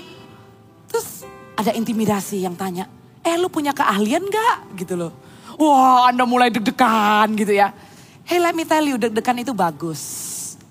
Terus 0.88 1.28
ada 1.60 1.76
intimidasi 1.76 2.40
yang 2.40 2.56
tanya, 2.56 2.88
eh 3.20 3.36
lu 3.36 3.52
punya 3.52 3.76
keahlian 3.76 4.24
gak? 4.32 4.80
Gitu 4.80 4.96
loh. 4.96 5.12
Wah 5.60 6.08
Anda 6.08 6.24
mulai 6.24 6.48
deg-degan 6.48 7.36
gitu 7.36 7.52
ya. 7.52 7.76
Hey 8.24 8.40
let 8.40 8.56
me 8.56 8.64
tell 8.64 8.80
you, 8.80 8.96
deg-degan 8.96 9.44
itu 9.44 9.52
bagus. 9.52 10.00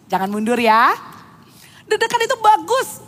Jangan 0.09 0.33
mundur 0.33 0.57
ya. 0.57 0.97
Deg-degan 1.85 2.21
itu 2.25 2.37
bagus. 2.41 3.05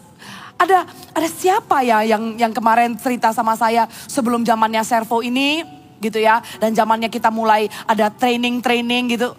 Ada 0.58 0.86
ada 1.14 1.28
siapa 1.30 1.86
ya 1.86 2.02
yang 2.06 2.38
yang 2.38 2.54
kemarin 2.54 2.98
cerita 2.98 3.30
sama 3.34 3.54
saya 3.54 3.86
sebelum 4.10 4.42
zamannya 4.42 4.82
servo 4.82 5.22
ini 5.22 5.77
gitu 6.02 6.22
ya. 6.22 6.42
Dan 6.62 6.74
zamannya 6.74 7.12
kita 7.12 7.30
mulai 7.30 7.70
ada 7.86 8.10
training-training 8.14 9.18
gitu. 9.18 9.34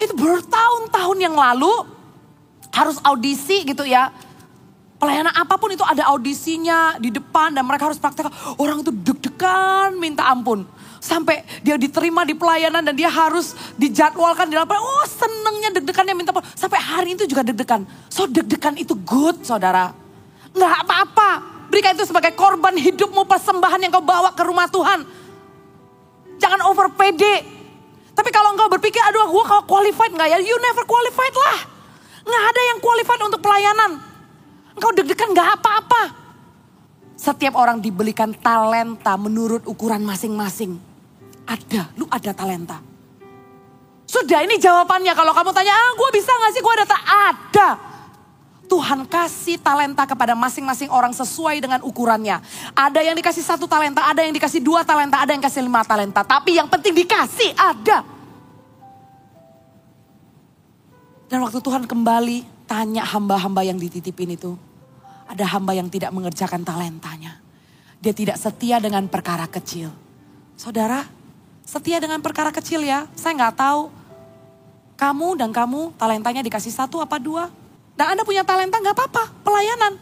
Itu 0.00 0.12
bertahun-tahun 0.16 1.18
yang 1.20 1.36
lalu 1.36 1.70
harus 2.70 2.96
audisi 3.02 3.66
gitu 3.66 3.82
ya 3.82 4.14
Pelayanan 5.00 5.32
apa 5.32 5.56
pun 5.56 5.72
itu 5.72 5.80
ada 5.80 6.12
audisinya 6.12 7.00
di 7.00 7.08
depan 7.08 7.56
dan 7.56 7.64
mereka 7.64 7.88
harus 7.88 7.96
praktek. 7.96 8.28
Orang 8.60 8.84
itu 8.84 8.92
deg-degan 8.92 9.96
minta 9.96 10.28
ampun. 10.28 10.68
Sampai 11.00 11.40
dia 11.64 11.80
diterima 11.80 12.28
di 12.28 12.36
pelayanan 12.36 12.84
dan 12.84 12.92
dia 12.92 13.08
harus 13.08 13.56
dijadwalkan 13.80 14.52
di 14.52 14.60
lapangan. 14.60 14.84
Oh 14.84 15.06
senengnya 15.08 15.72
deg-degannya 15.80 16.12
minta 16.12 16.36
ampun. 16.36 16.44
Sampai 16.52 16.84
hari 16.84 17.16
itu 17.16 17.24
juga 17.24 17.40
deg-degan. 17.40 17.88
So 18.12 18.28
deg-degan 18.28 18.76
itu 18.76 18.92
good 18.92 19.40
saudara. 19.40 19.96
Nggak 20.52 20.72
apa-apa. 20.84 21.30
Berikan 21.72 21.96
itu 21.96 22.04
sebagai 22.04 22.36
korban 22.36 22.76
hidupmu 22.76 23.24
persembahan 23.24 23.80
yang 23.80 23.96
kau 23.96 24.04
bawa 24.04 24.36
ke 24.36 24.44
rumah 24.44 24.68
Tuhan. 24.68 25.00
Jangan 26.40 26.60
over 26.66 26.88
pede. 26.96 27.44
Tapi 28.16 28.30
kalau 28.32 28.56
engkau 28.56 28.68
berpikir, 28.72 29.00
aduh 29.04 29.28
gue 29.28 29.44
kalau 29.44 29.64
qualified 29.68 30.12
nggak 30.16 30.28
ya? 30.28 30.38
You 30.40 30.56
never 30.58 30.84
qualified 30.88 31.36
lah. 31.36 31.58
Nggak 32.24 32.44
ada 32.52 32.60
yang 32.74 32.78
qualified 32.80 33.22
untuk 33.22 33.40
pelayanan. 33.44 34.10
Engkau 34.80 34.96
deg-degan 34.96 35.36
gak 35.36 35.60
apa-apa. 35.60 36.02
Setiap 37.12 37.52
orang 37.52 37.84
dibelikan 37.84 38.32
talenta 38.32 39.12
menurut 39.20 39.68
ukuran 39.68 40.00
masing-masing. 40.00 40.80
Ada, 41.44 41.92
lu 42.00 42.08
ada 42.08 42.32
talenta. 42.32 42.80
Sudah 44.08 44.40
ini 44.40 44.56
jawabannya 44.56 45.12
kalau 45.12 45.36
kamu 45.36 45.52
tanya, 45.52 45.76
ah 45.76 45.90
gue 45.92 46.08
bisa 46.16 46.32
gak 46.32 46.52
sih 46.56 46.62
gue 46.64 46.74
ada? 46.80 46.86
Ada. 46.96 47.68
Tuhan 48.70 49.02
kasih 49.02 49.58
talenta 49.58 50.06
kepada 50.06 50.38
masing-masing 50.38 50.94
orang 50.94 51.10
sesuai 51.10 51.58
dengan 51.58 51.82
ukurannya. 51.82 52.38
Ada 52.70 53.02
yang 53.02 53.18
dikasih 53.18 53.42
satu 53.42 53.66
talenta, 53.66 54.06
ada 54.06 54.22
yang 54.22 54.30
dikasih 54.30 54.62
dua 54.62 54.86
talenta, 54.86 55.18
ada 55.18 55.34
yang 55.34 55.42
kasih 55.42 55.66
lima 55.66 55.82
talenta. 55.82 56.22
Tapi 56.22 56.54
yang 56.54 56.70
penting 56.70 56.94
dikasih, 56.94 57.50
ada. 57.58 58.06
Dan 61.26 61.42
waktu 61.42 61.58
Tuhan 61.58 61.90
kembali, 61.90 62.70
tanya 62.70 63.02
hamba-hamba 63.10 63.66
yang 63.66 63.74
dititipin 63.74 64.38
itu. 64.38 64.54
Ada 65.26 65.50
hamba 65.50 65.74
yang 65.74 65.90
tidak 65.90 66.14
mengerjakan 66.14 66.62
talentanya. 66.62 67.42
Dia 67.98 68.14
tidak 68.14 68.38
setia 68.38 68.78
dengan 68.78 69.10
perkara 69.10 69.50
kecil. 69.50 69.90
Saudara, 70.54 71.10
setia 71.66 71.98
dengan 71.98 72.22
perkara 72.22 72.54
kecil 72.54 72.86
ya. 72.86 73.10
Saya 73.18 73.34
nggak 73.34 73.54
tahu 73.58 73.90
kamu 74.94 75.42
dan 75.42 75.50
kamu 75.50 75.94
talentanya 75.98 76.42
dikasih 76.46 76.70
satu 76.70 77.02
apa 77.02 77.18
dua. 77.18 77.50
Dan 77.94 78.16
Anda 78.16 78.22
punya 78.26 78.42
talenta 78.42 78.78
nggak 78.80 78.96
apa-apa, 78.96 79.24
pelayanan. 79.44 79.94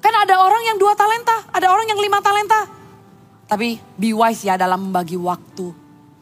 Kan 0.00 0.14
ada 0.14 0.34
orang 0.40 0.62
yang 0.66 0.78
dua 0.78 0.94
talenta, 0.94 1.46
ada 1.50 1.66
orang 1.72 1.86
yang 1.90 2.00
lima 2.00 2.22
talenta. 2.22 2.68
Tapi 3.46 3.78
be 3.98 4.10
wise 4.14 4.46
ya 4.46 4.58
dalam 4.58 4.90
membagi 4.90 5.18
waktu. 5.18 5.70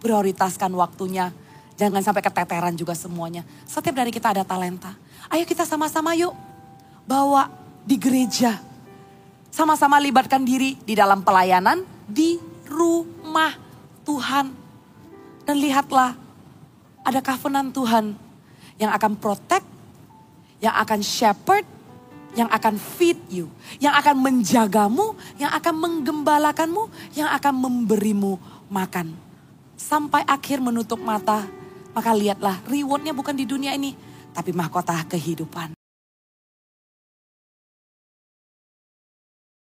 Prioritaskan 0.05 0.73
waktunya 0.77 1.33
Jangan 1.75 2.03
sampai 2.07 2.23
keteteran 2.23 2.75
juga 2.79 2.95
semuanya. 2.95 3.43
Setiap 3.67 3.99
dari 3.99 4.15
kita 4.15 4.31
ada 4.31 4.47
talenta. 4.47 4.95
Ayo 5.27 5.43
kita 5.43 5.67
sama-sama 5.67 6.15
yuk 6.15 6.31
bawa 7.03 7.51
di 7.83 7.99
gereja. 7.99 8.63
Sama-sama 9.51 9.99
libatkan 9.99 10.47
diri 10.47 10.79
di 10.87 10.95
dalam 10.95 11.27
pelayanan 11.27 11.83
di 12.07 12.39
rumah 12.71 13.51
Tuhan. 14.07 14.47
Dan 15.45 15.57
lihatlah 15.59 16.15
ada 17.03 17.21
covenant 17.21 17.75
Tuhan 17.75 18.15
yang 18.79 18.91
akan 18.95 19.13
protect, 19.19 19.67
yang 20.59 20.75
akan 20.75 21.01
shepherd, 21.03 21.67
yang 22.35 22.51
akan 22.51 22.75
feed 22.79 23.19
you, 23.31 23.47
yang 23.79 23.95
akan 23.95 24.19
menjagamu, 24.19 25.15
yang 25.39 25.51
akan 25.55 25.75
menggembalakanmu, 25.79 26.91
yang 27.15 27.31
akan 27.31 27.55
memberimu 27.55 28.39
makan. 28.71 29.15
Sampai 29.75 30.23
akhir 30.27 30.63
menutup 30.63 30.99
mata 30.99 31.47
maka 31.95 32.11
lihatlah 32.11 32.59
rewardnya 32.67 33.15
bukan 33.15 33.39
di 33.39 33.47
dunia 33.47 33.71
ini, 33.79 33.95
tapi 34.35 34.51
mahkota 34.51 34.99
kehidupan. 35.07 35.74